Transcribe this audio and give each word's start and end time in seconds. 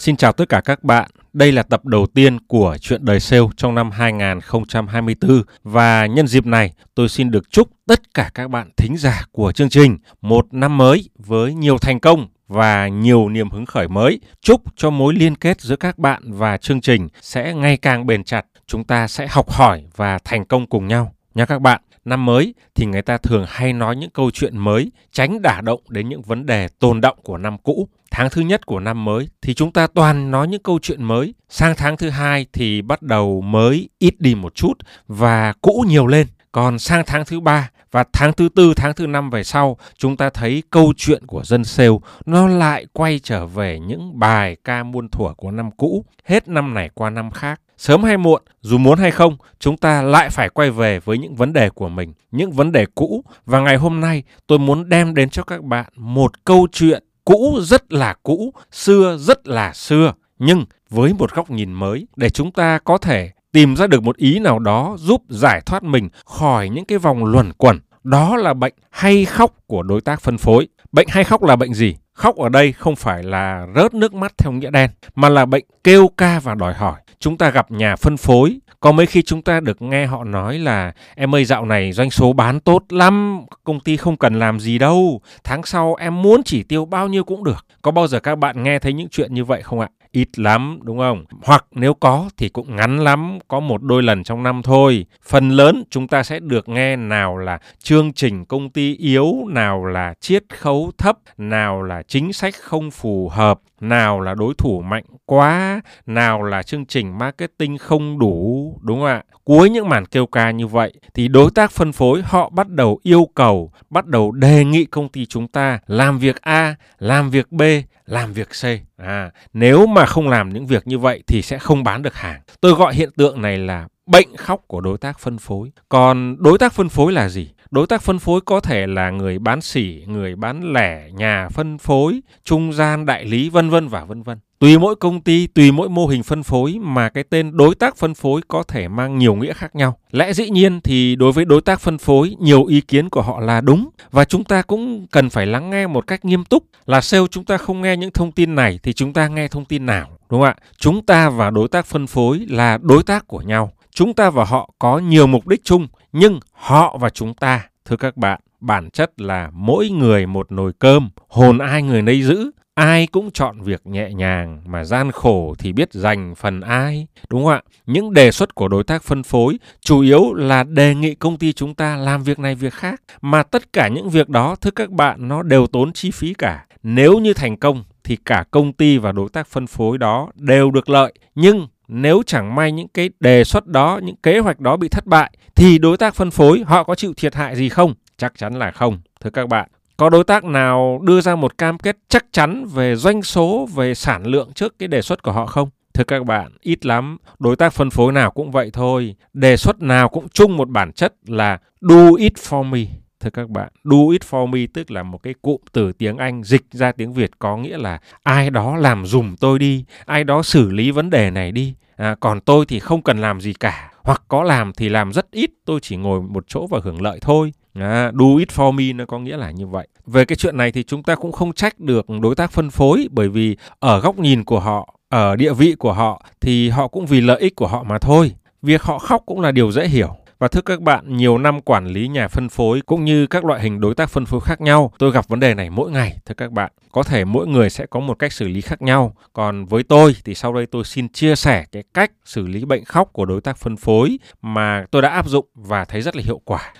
Xin 0.00 0.16
chào 0.16 0.32
tất 0.32 0.48
cả 0.48 0.60
các 0.64 0.84
bạn. 0.84 1.10
Đây 1.32 1.52
là 1.52 1.62
tập 1.62 1.86
đầu 1.86 2.06
tiên 2.14 2.38
của 2.46 2.76
Chuyện 2.80 3.04
đời 3.04 3.20
sale 3.20 3.42
trong 3.56 3.74
năm 3.74 3.90
2024 3.90 5.42
và 5.62 6.06
nhân 6.06 6.26
dịp 6.26 6.46
này, 6.46 6.72
tôi 6.94 7.08
xin 7.08 7.30
được 7.30 7.50
chúc 7.50 7.68
tất 7.86 8.14
cả 8.14 8.30
các 8.34 8.50
bạn 8.50 8.70
thính 8.76 8.96
giả 8.96 9.24
của 9.32 9.52
chương 9.52 9.68
trình 9.68 9.98
một 10.20 10.46
năm 10.50 10.78
mới 10.78 11.08
với 11.18 11.54
nhiều 11.54 11.78
thành 11.78 12.00
công 12.00 12.26
và 12.50 12.88
nhiều 12.88 13.28
niềm 13.28 13.50
hứng 13.50 13.66
khởi 13.66 13.88
mới. 13.88 14.20
Chúc 14.40 14.62
cho 14.76 14.90
mối 14.90 15.14
liên 15.14 15.36
kết 15.36 15.60
giữa 15.60 15.76
các 15.76 15.98
bạn 15.98 16.22
và 16.32 16.56
chương 16.56 16.80
trình 16.80 17.08
sẽ 17.20 17.54
ngày 17.54 17.76
càng 17.76 18.06
bền 18.06 18.24
chặt. 18.24 18.46
Chúng 18.66 18.84
ta 18.84 19.08
sẽ 19.08 19.26
học 19.30 19.50
hỏi 19.50 19.84
và 19.96 20.18
thành 20.24 20.44
công 20.44 20.66
cùng 20.66 20.86
nhau 20.86 21.14
nha 21.34 21.46
các 21.46 21.60
bạn. 21.60 21.80
Năm 22.04 22.26
mới 22.26 22.54
thì 22.74 22.86
người 22.86 23.02
ta 23.02 23.18
thường 23.18 23.44
hay 23.48 23.72
nói 23.72 23.96
những 23.96 24.10
câu 24.10 24.30
chuyện 24.30 24.58
mới, 24.58 24.92
tránh 25.12 25.42
đả 25.42 25.60
động 25.60 25.80
đến 25.88 26.08
những 26.08 26.22
vấn 26.22 26.46
đề 26.46 26.68
tồn 26.78 27.00
động 27.00 27.18
của 27.22 27.38
năm 27.38 27.58
cũ. 27.58 27.88
Tháng 28.10 28.30
thứ 28.30 28.42
nhất 28.42 28.66
của 28.66 28.80
năm 28.80 29.04
mới 29.04 29.28
thì 29.42 29.54
chúng 29.54 29.72
ta 29.72 29.86
toàn 29.86 30.30
nói 30.30 30.48
những 30.48 30.62
câu 30.62 30.78
chuyện 30.82 31.04
mới. 31.04 31.34
Sang 31.48 31.74
tháng 31.76 31.96
thứ 31.96 32.10
hai 32.10 32.46
thì 32.52 32.82
bắt 32.82 33.02
đầu 33.02 33.40
mới 33.40 33.88
ít 33.98 34.14
đi 34.18 34.34
một 34.34 34.54
chút 34.54 34.74
và 35.08 35.52
cũ 35.60 35.84
nhiều 35.88 36.06
lên. 36.06 36.26
Còn 36.52 36.78
sang 36.78 37.02
tháng 37.06 37.24
thứ 37.24 37.40
ba 37.40 37.70
và 37.92 38.04
tháng 38.12 38.32
thứ 38.32 38.48
tư, 38.48 38.72
tháng 38.76 38.94
thứ 38.94 39.06
năm 39.06 39.30
về 39.30 39.44
sau, 39.44 39.76
chúng 39.98 40.16
ta 40.16 40.30
thấy 40.30 40.62
câu 40.70 40.92
chuyện 40.96 41.26
của 41.26 41.42
dân 41.44 41.64
sale 41.64 41.98
nó 42.26 42.48
lại 42.48 42.86
quay 42.92 43.20
trở 43.22 43.46
về 43.46 43.78
những 43.78 44.18
bài 44.18 44.56
ca 44.64 44.82
muôn 44.82 45.08
thuở 45.08 45.34
của 45.36 45.50
năm 45.50 45.70
cũ, 45.70 46.04
hết 46.24 46.48
năm 46.48 46.74
này 46.74 46.90
qua 46.94 47.10
năm 47.10 47.30
khác. 47.30 47.60
Sớm 47.76 48.04
hay 48.04 48.16
muộn, 48.16 48.42
dù 48.60 48.78
muốn 48.78 48.98
hay 48.98 49.10
không, 49.10 49.36
chúng 49.58 49.76
ta 49.76 50.02
lại 50.02 50.30
phải 50.30 50.48
quay 50.48 50.70
về 50.70 51.00
với 51.00 51.18
những 51.18 51.34
vấn 51.34 51.52
đề 51.52 51.70
của 51.70 51.88
mình, 51.88 52.12
những 52.30 52.52
vấn 52.52 52.72
đề 52.72 52.86
cũ. 52.94 53.24
Và 53.46 53.60
ngày 53.60 53.76
hôm 53.76 54.00
nay 54.00 54.22
tôi 54.46 54.58
muốn 54.58 54.88
đem 54.88 55.14
đến 55.14 55.30
cho 55.30 55.42
các 55.42 55.64
bạn 55.64 55.86
một 55.96 56.44
câu 56.44 56.66
chuyện 56.72 57.04
cũ 57.24 57.58
rất 57.62 57.92
là 57.92 58.14
cũ, 58.22 58.54
xưa 58.72 59.16
rất 59.20 59.48
là 59.48 59.72
xưa, 59.72 60.12
nhưng 60.38 60.64
với 60.90 61.12
một 61.12 61.34
góc 61.34 61.50
nhìn 61.50 61.72
mới 61.72 62.06
để 62.16 62.30
chúng 62.30 62.52
ta 62.52 62.78
có 62.78 62.98
thể 62.98 63.30
tìm 63.52 63.76
ra 63.76 63.86
được 63.86 64.02
một 64.02 64.16
ý 64.16 64.38
nào 64.38 64.58
đó 64.58 64.96
giúp 64.98 65.22
giải 65.28 65.60
thoát 65.66 65.82
mình 65.82 66.08
khỏi 66.24 66.68
những 66.68 66.84
cái 66.84 66.98
vòng 66.98 67.24
luẩn 67.24 67.52
quẩn. 67.52 67.78
Đó 68.04 68.36
là 68.36 68.54
bệnh 68.54 68.74
hay 68.90 69.24
khóc 69.24 69.54
của 69.66 69.82
đối 69.82 70.00
tác 70.00 70.20
phân 70.20 70.38
phối. 70.38 70.68
Bệnh 70.92 71.08
hay 71.10 71.24
khóc 71.24 71.42
là 71.42 71.56
bệnh 71.56 71.74
gì? 71.74 71.96
Khóc 72.12 72.36
ở 72.36 72.48
đây 72.48 72.72
không 72.72 72.96
phải 72.96 73.22
là 73.22 73.66
rớt 73.76 73.94
nước 73.94 74.14
mắt 74.14 74.32
theo 74.38 74.52
nghĩa 74.52 74.70
đen, 74.70 74.90
mà 75.14 75.28
là 75.28 75.46
bệnh 75.46 75.64
kêu 75.84 76.08
ca 76.16 76.40
và 76.40 76.54
đòi 76.54 76.74
hỏi. 76.74 77.00
Chúng 77.18 77.38
ta 77.38 77.50
gặp 77.50 77.70
nhà 77.70 77.96
phân 77.96 78.16
phối, 78.16 78.60
có 78.80 78.92
mấy 78.92 79.06
khi 79.06 79.22
chúng 79.22 79.42
ta 79.42 79.60
được 79.60 79.82
nghe 79.82 80.06
họ 80.06 80.24
nói 80.24 80.58
là 80.58 80.92
em 81.14 81.34
ơi 81.34 81.44
dạo 81.44 81.64
này 81.64 81.92
doanh 81.92 82.10
số 82.10 82.32
bán 82.32 82.60
tốt 82.60 82.82
lắm, 82.88 83.40
công 83.64 83.80
ty 83.80 83.96
không 83.96 84.16
cần 84.16 84.38
làm 84.38 84.60
gì 84.60 84.78
đâu, 84.78 85.20
tháng 85.44 85.62
sau 85.62 85.94
em 85.94 86.22
muốn 86.22 86.42
chỉ 86.42 86.62
tiêu 86.62 86.84
bao 86.84 87.08
nhiêu 87.08 87.24
cũng 87.24 87.44
được. 87.44 87.66
Có 87.82 87.90
bao 87.90 88.06
giờ 88.06 88.20
các 88.20 88.38
bạn 88.38 88.62
nghe 88.62 88.78
thấy 88.78 88.92
những 88.92 89.08
chuyện 89.08 89.34
như 89.34 89.44
vậy 89.44 89.62
không 89.62 89.80
ạ? 89.80 89.88
Ít 90.12 90.38
lắm 90.38 90.78
đúng 90.82 90.98
không? 90.98 91.24
Hoặc 91.42 91.66
nếu 91.70 91.94
có 91.94 92.30
thì 92.36 92.48
cũng 92.48 92.76
ngắn 92.76 92.98
lắm, 92.98 93.38
có 93.48 93.60
một 93.60 93.82
đôi 93.82 94.02
lần 94.02 94.24
trong 94.24 94.42
năm 94.42 94.62
thôi. 94.62 95.06
Phần 95.28 95.48
lớn 95.48 95.84
chúng 95.90 96.08
ta 96.08 96.22
sẽ 96.22 96.40
được 96.40 96.68
nghe 96.68 96.96
nào 96.96 97.36
là 97.36 97.58
chương 97.82 98.12
trình 98.12 98.44
công 98.44 98.70
ty 98.70 98.96
yếu, 98.96 99.34
nào 99.48 99.84
là 99.84 100.14
chiết 100.20 100.44
khấu 100.58 100.90
thấp, 100.98 101.18
nào 101.38 101.82
là 101.82 102.02
chính 102.02 102.32
sách 102.32 102.54
không 102.60 102.90
phù 102.90 103.28
hợp, 103.28 103.60
nào 103.80 104.20
là 104.20 104.34
đối 104.34 104.54
thủ 104.58 104.80
mạnh 104.80 105.04
quá, 105.26 105.80
nào 106.06 106.42
là 106.42 106.62
chương 106.62 106.86
trình 106.86 107.18
marketing 107.18 107.78
không 107.78 108.18
đủ, 108.18 108.78
đúng 108.82 108.98
không 108.98 109.06
ạ? 109.06 109.22
Cuối 109.44 109.70
những 109.70 109.88
màn 109.88 110.06
kêu 110.06 110.26
ca 110.26 110.50
như 110.50 110.66
vậy 110.66 110.92
thì 111.14 111.28
đối 111.28 111.50
tác 111.50 111.70
phân 111.70 111.92
phối 111.92 112.22
họ 112.24 112.50
bắt 112.50 112.68
đầu 112.68 112.98
yêu 113.02 113.28
cầu, 113.34 113.72
bắt 113.90 114.06
đầu 114.06 114.32
đề 114.32 114.64
nghị 114.64 114.84
công 114.84 115.08
ty 115.08 115.26
chúng 115.26 115.48
ta 115.48 115.78
làm 115.86 116.18
việc 116.18 116.42
A, 116.42 116.74
làm 116.98 117.30
việc 117.30 117.52
B, 117.52 117.62
làm 118.10 118.32
việc 118.32 118.48
C. 118.48 118.64
À, 118.96 119.30
nếu 119.52 119.86
mà 119.86 120.06
không 120.06 120.28
làm 120.28 120.48
những 120.48 120.66
việc 120.66 120.86
như 120.86 120.98
vậy 120.98 121.22
thì 121.26 121.42
sẽ 121.42 121.58
không 121.58 121.84
bán 121.84 122.02
được 122.02 122.14
hàng. 122.14 122.40
Tôi 122.60 122.72
gọi 122.72 122.94
hiện 122.94 123.10
tượng 123.16 123.42
này 123.42 123.58
là 123.58 123.88
bệnh 124.06 124.36
khóc 124.36 124.60
của 124.66 124.80
đối 124.80 124.98
tác 124.98 125.18
phân 125.18 125.38
phối. 125.38 125.70
Còn 125.88 126.36
đối 126.38 126.58
tác 126.58 126.72
phân 126.72 126.88
phối 126.88 127.12
là 127.12 127.28
gì? 127.28 127.50
Đối 127.70 127.86
tác 127.86 128.02
phân 128.02 128.18
phối 128.18 128.40
có 128.40 128.60
thể 128.60 128.86
là 128.86 129.10
người 129.10 129.38
bán 129.38 129.60
sỉ, 129.60 130.04
người 130.06 130.36
bán 130.36 130.72
lẻ, 130.72 131.10
nhà 131.10 131.48
phân 131.48 131.78
phối, 131.78 132.20
trung 132.44 132.72
gian, 132.72 133.06
đại 133.06 133.24
lý 133.24 133.48
vân 133.48 133.70
vân 133.70 133.88
và 133.88 134.04
vân 134.04 134.22
vân. 134.22 134.38
Tùy 134.60 134.78
mỗi 134.78 134.96
công 134.96 135.20
ty, 135.20 135.46
tùy 135.46 135.72
mỗi 135.72 135.88
mô 135.88 136.06
hình 136.06 136.22
phân 136.22 136.42
phối 136.42 136.78
mà 136.80 137.08
cái 137.08 137.24
tên 137.24 137.56
đối 137.56 137.74
tác 137.74 137.96
phân 137.96 138.14
phối 138.14 138.40
có 138.48 138.62
thể 138.62 138.88
mang 138.88 139.18
nhiều 139.18 139.34
nghĩa 139.34 139.52
khác 139.52 139.76
nhau. 139.76 139.96
Lẽ 140.10 140.32
dĩ 140.32 140.50
nhiên 140.50 140.80
thì 140.80 141.16
đối 141.16 141.32
với 141.32 141.44
đối 141.44 141.60
tác 141.60 141.80
phân 141.80 141.98
phối, 141.98 142.36
nhiều 142.40 142.64
ý 142.64 142.80
kiến 142.80 143.08
của 143.08 143.22
họ 143.22 143.40
là 143.40 143.60
đúng 143.60 143.90
và 144.10 144.24
chúng 144.24 144.44
ta 144.44 144.62
cũng 144.62 145.06
cần 145.12 145.30
phải 145.30 145.46
lắng 145.46 145.70
nghe 145.70 145.86
một 145.86 146.06
cách 146.06 146.24
nghiêm 146.24 146.44
túc. 146.44 146.64
Là 146.86 147.00
sale 147.00 147.26
chúng 147.30 147.44
ta 147.44 147.56
không 147.56 147.82
nghe 147.82 147.96
những 147.96 148.10
thông 148.10 148.32
tin 148.32 148.54
này 148.54 148.78
thì 148.82 148.92
chúng 148.92 149.12
ta 149.12 149.28
nghe 149.28 149.48
thông 149.48 149.64
tin 149.64 149.86
nào, 149.86 150.08
đúng 150.30 150.40
không 150.40 150.42
ạ? 150.42 150.56
Chúng 150.78 151.06
ta 151.06 151.30
và 151.30 151.50
đối 151.50 151.68
tác 151.68 151.86
phân 151.86 152.06
phối 152.06 152.46
là 152.48 152.78
đối 152.82 153.02
tác 153.02 153.28
của 153.28 153.40
nhau. 153.40 153.72
Chúng 153.94 154.14
ta 154.14 154.30
và 154.30 154.44
họ 154.44 154.70
có 154.78 154.98
nhiều 154.98 155.26
mục 155.26 155.46
đích 155.46 155.64
chung, 155.64 155.88
nhưng 156.12 156.40
họ 156.52 156.96
và 157.00 157.10
chúng 157.10 157.34
ta, 157.34 157.66
thưa 157.84 157.96
các 157.96 158.16
bạn, 158.16 158.40
bản 158.60 158.90
chất 158.90 159.20
là 159.20 159.50
mỗi 159.52 159.88
người 159.88 160.26
một 160.26 160.52
nồi 160.52 160.72
cơm, 160.78 161.10
hồn 161.28 161.58
ai 161.58 161.82
người 161.82 162.02
nấy 162.02 162.22
giữ 162.22 162.50
ai 162.74 163.06
cũng 163.06 163.30
chọn 163.30 163.60
việc 163.60 163.86
nhẹ 163.86 164.12
nhàng 164.12 164.62
mà 164.66 164.84
gian 164.84 165.12
khổ 165.12 165.54
thì 165.58 165.72
biết 165.72 165.92
dành 165.92 166.34
phần 166.34 166.60
ai, 166.60 167.06
đúng 167.30 167.44
không 167.44 167.52
ạ? 167.52 167.62
Những 167.86 168.14
đề 168.14 168.30
xuất 168.30 168.54
của 168.54 168.68
đối 168.68 168.84
tác 168.84 169.02
phân 169.02 169.22
phối 169.22 169.58
chủ 169.80 170.00
yếu 170.00 170.34
là 170.34 170.64
đề 170.64 170.94
nghị 170.94 171.14
công 171.14 171.36
ty 171.36 171.52
chúng 171.52 171.74
ta 171.74 171.96
làm 171.96 172.22
việc 172.22 172.38
này 172.38 172.54
việc 172.54 172.74
khác, 172.74 173.02
mà 173.20 173.42
tất 173.42 173.72
cả 173.72 173.88
những 173.88 174.10
việc 174.10 174.28
đó, 174.28 174.56
thưa 174.60 174.70
các 174.70 174.90
bạn, 174.90 175.28
nó 175.28 175.42
đều 175.42 175.66
tốn 175.66 175.92
chi 175.92 176.10
phí 176.10 176.34
cả. 176.34 176.66
Nếu 176.82 177.18
như 177.18 177.34
thành 177.34 177.56
công 177.56 177.84
thì 178.04 178.16
cả 178.16 178.44
công 178.50 178.72
ty 178.72 178.98
và 178.98 179.12
đối 179.12 179.28
tác 179.28 179.46
phân 179.46 179.66
phối 179.66 179.98
đó 179.98 180.30
đều 180.34 180.70
được 180.70 180.88
lợi, 180.88 181.12
nhưng 181.34 181.68
nếu 181.88 182.22
chẳng 182.26 182.54
may 182.54 182.72
những 182.72 182.88
cái 182.88 183.10
đề 183.20 183.44
xuất 183.44 183.66
đó, 183.66 184.00
những 184.02 184.16
kế 184.16 184.38
hoạch 184.38 184.60
đó 184.60 184.76
bị 184.76 184.88
thất 184.88 185.06
bại 185.06 185.32
thì 185.54 185.78
đối 185.78 185.96
tác 185.96 186.14
phân 186.14 186.30
phối 186.30 186.62
họ 186.66 186.84
có 186.84 186.94
chịu 186.94 187.12
thiệt 187.16 187.34
hại 187.34 187.56
gì 187.56 187.68
không? 187.68 187.94
Chắc 188.18 188.32
chắn 188.38 188.58
là 188.58 188.70
không, 188.70 189.00
thưa 189.20 189.30
các 189.30 189.48
bạn 189.48 189.68
có 190.00 190.08
đối 190.08 190.24
tác 190.24 190.44
nào 190.44 191.00
đưa 191.02 191.20
ra 191.20 191.36
một 191.36 191.58
cam 191.58 191.78
kết 191.78 191.96
chắc 192.08 192.26
chắn 192.32 192.66
về 192.66 192.96
doanh 192.96 193.22
số, 193.22 193.68
về 193.74 193.94
sản 193.94 194.26
lượng 194.26 194.52
trước 194.54 194.78
cái 194.78 194.88
đề 194.88 195.02
xuất 195.02 195.22
của 195.22 195.32
họ 195.32 195.46
không? 195.46 195.68
Thưa 195.94 196.04
các 196.04 196.24
bạn, 196.24 196.52
ít 196.60 196.86
lắm, 196.86 197.16
đối 197.38 197.56
tác 197.56 197.72
phân 197.72 197.90
phối 197.90 198.12
nào 198.12 198.30
cũng 198.30 198.50
vậy 198.50 198.70
thôi. 198.72 199.14
Đề 199.32 199.56
xuất 199.56 199.82
nào 199.82 200.08
cũng 200.08 200.28
chung 200.28 200.56
một 200.56 200.68
bản 200.68 200.92
chất 200.92 201.14
là 201.26 201.58
do 201.80 202.10
it 202.18 202.32
for 202.34 202.64
me. 202.64 202.80
Thưa 203.20 203.30
các 203.30 203.50
bạn, 203.50 203.68
do 203.84 203.96
it 204.12 204.22
for 204.30 204.46
me 204.46 204.60
tức 204.74 204.90
là 204.90 205.02
một 205.02 205.22
cái 205.22 205.34
cụm 205.42 205.60
từ 205.72 205.92
tiếng 205.92 206.16
Anh 206.16 206.42
dịch 206.44 206.64
ra 206.70 206.92
tiếng 206.92 207.12
Việt 207.12 207.30
có 207.38 207.56
nghĩa 207.56 207.78
là 207.78 207.98
ai 208.22 208.50
đó 208.50 208.76
làm 208.76 209.06
dùm 209.06 209.36
tôi 209.36 209.58
đi, 209.58 209.84
ai 210.06 210.24
đó 210.24 210.42
xử 210.42 210.70
lý 210.70 210.90
vấn 210.90 211.10
đề 211.10 211.30
này 211.30 211.52
đi. 211.52 211.74
À, 211.96 212.16
còn 212.20 212.40
tôi 212.40 212.66
thì 212.66 212.80
không 212.80 213.02
cần 213.02 213.18
làm 213.18 213.40
gì 213.40 213.52
cả, 213.52 213.92
hoặc 214.02 214.22
có 214.28 214.42
làm 214.42 214.72
thì 214.72 214.88
làm 214.88 215.12
rất 215.12 215.30
ít, 215.30 215.50
tôi 215.64 215.80
chỉ 215.82 215.96
ngồi 215.96 216.22
một 216.22 216.44
chỗ 216.48 216.66
và 216.66 216.80
hưởng 216.84 217.02
lợi 217.02 217.18
thôi. 217.22 217.52
À, 217.74 218.12
do 218.20 218.26
it 218.38 218.48
for 218.48 218.72
me 218.72 218.92
nó 218.92 219.04
có 219.06 219.18
nghĩa 219.18 219.36
là 219.36 219.50
như 219.50 219.66
vậy. 219.66 219.88
Về 220.06 220.24
cái 220.24 220.36
chuyện 220.36 220.56
này 220.56 220.72
thì 220.72 220.82
chúng 220.82 221.02
ta 221.02 221.14
cũng 221.14 221.32
không 221.32 221.52
trách 221.52 221.80
được 221.80 222.06
đối 222.22 222.34
tác 222.34 222.52
phân 222.52 222.70
phối 222.70 223.08
bởi 223.10 223.28
vì 223.28 223.56
ở 223.78 224.00
góc 224.00 224.18
nhìn 224.18 224.44
của 224.44 224.60
họ, 224.60 224.94
ở 225.08 225.36
địa 225.36 225.52
vị 225.52 225.74
của 225.78 225.92
họ 225.92 226.22
thì 226.40 226.68
họ 226.68 226.88
cũng 226.88 227.06
vì 227.06 227.20
lợi 227.20 227.40
ích 227.40 227.56
của 227.56 227.66
họ 227.66 227.82
mà 227.82 227.98
thôi. 227.98 228.32
Việc 228.62 228.82
họ 228.82 228.98
khóc 228.98 229.22
cũng 229.26 229.40
là 229.40 229.52
điều 229.52 229.72
dễ 229.72 229.88
hiểu. 229.88 230.16
Và 230.38 230.48
thưa 230.48 230.60
các 230.60 230.80
bạn, 230.80 231.16
nhiều 231.16 231.38
năm 231.38 231.60
quản 231.60 231.86
lý 231.86 232.08
nhà 232.08 232.28
phân 232.28 232.48
phối 232.48 232.80
cũng 232.86 233.04
như 233.04 233.26
các 233.26 233.44
loại 233.44 233.62
hình 233.62 233.80
đối 233.80 233.94
tác 233.94 234.10
phân 234.10 234.26
phối 234.26 234.40
khác 234.40 234.60
nhau, 234.60 234.92
tôi 234.98 235.12
gặp 235.12 235.28
vấn 235.28 235.40
đề 235.40 235.54
này 235.54 235.70
mỗi 235.70 235.90
ngày. 235.90 236.18
Thưa 236.26 236.34
các 236.34 236.52
bạn, 236.52 236.72
có 236.92 237.02
thể 237.02 237.24
mỗi 237.24 237.46
người 237.46 237.70
sẽ 237.70 237.86
có 237.86 238.00
một 238.00 238.18
cách 238.18 238.32
xử 238.32 238.48
lý 238.48 238.60
khác 238.60 238.82
nhau. 238.82 239.14
Còn 239.32 239.66
với 239.66 239.82
tôi 239.82 240.16
thì 240.24 240.34
sau 240.34 240.54
đây 240.54 240.66
tôi 240.66 240.84
xin 240.84 241.08
chia 241.08 241.36
sẻ 241.36 241.64
cái 241.72 241.82
cách 241.94 242.12
xử 242.24 242.46
lý 242.46 242.64
bệnh 242.64 242.84
khóc 242.84 243.12
của 243.12 243.24
đối 243.24 243.40
tác 243.40 243.56
phân 243.56 243.76
phối 243.76 244.18
mà 244.42 244.84
tôi 244.90 245.02
đã 245.02 245.08
áp 245.08 245.28
dụng 245.28 245.46
và 245.54 245.84
thấy 245.84 246.00
rất 246.00 246.16
là 246.16 246.22
hiệu 246.26 246.40
quả. 246.44 246.72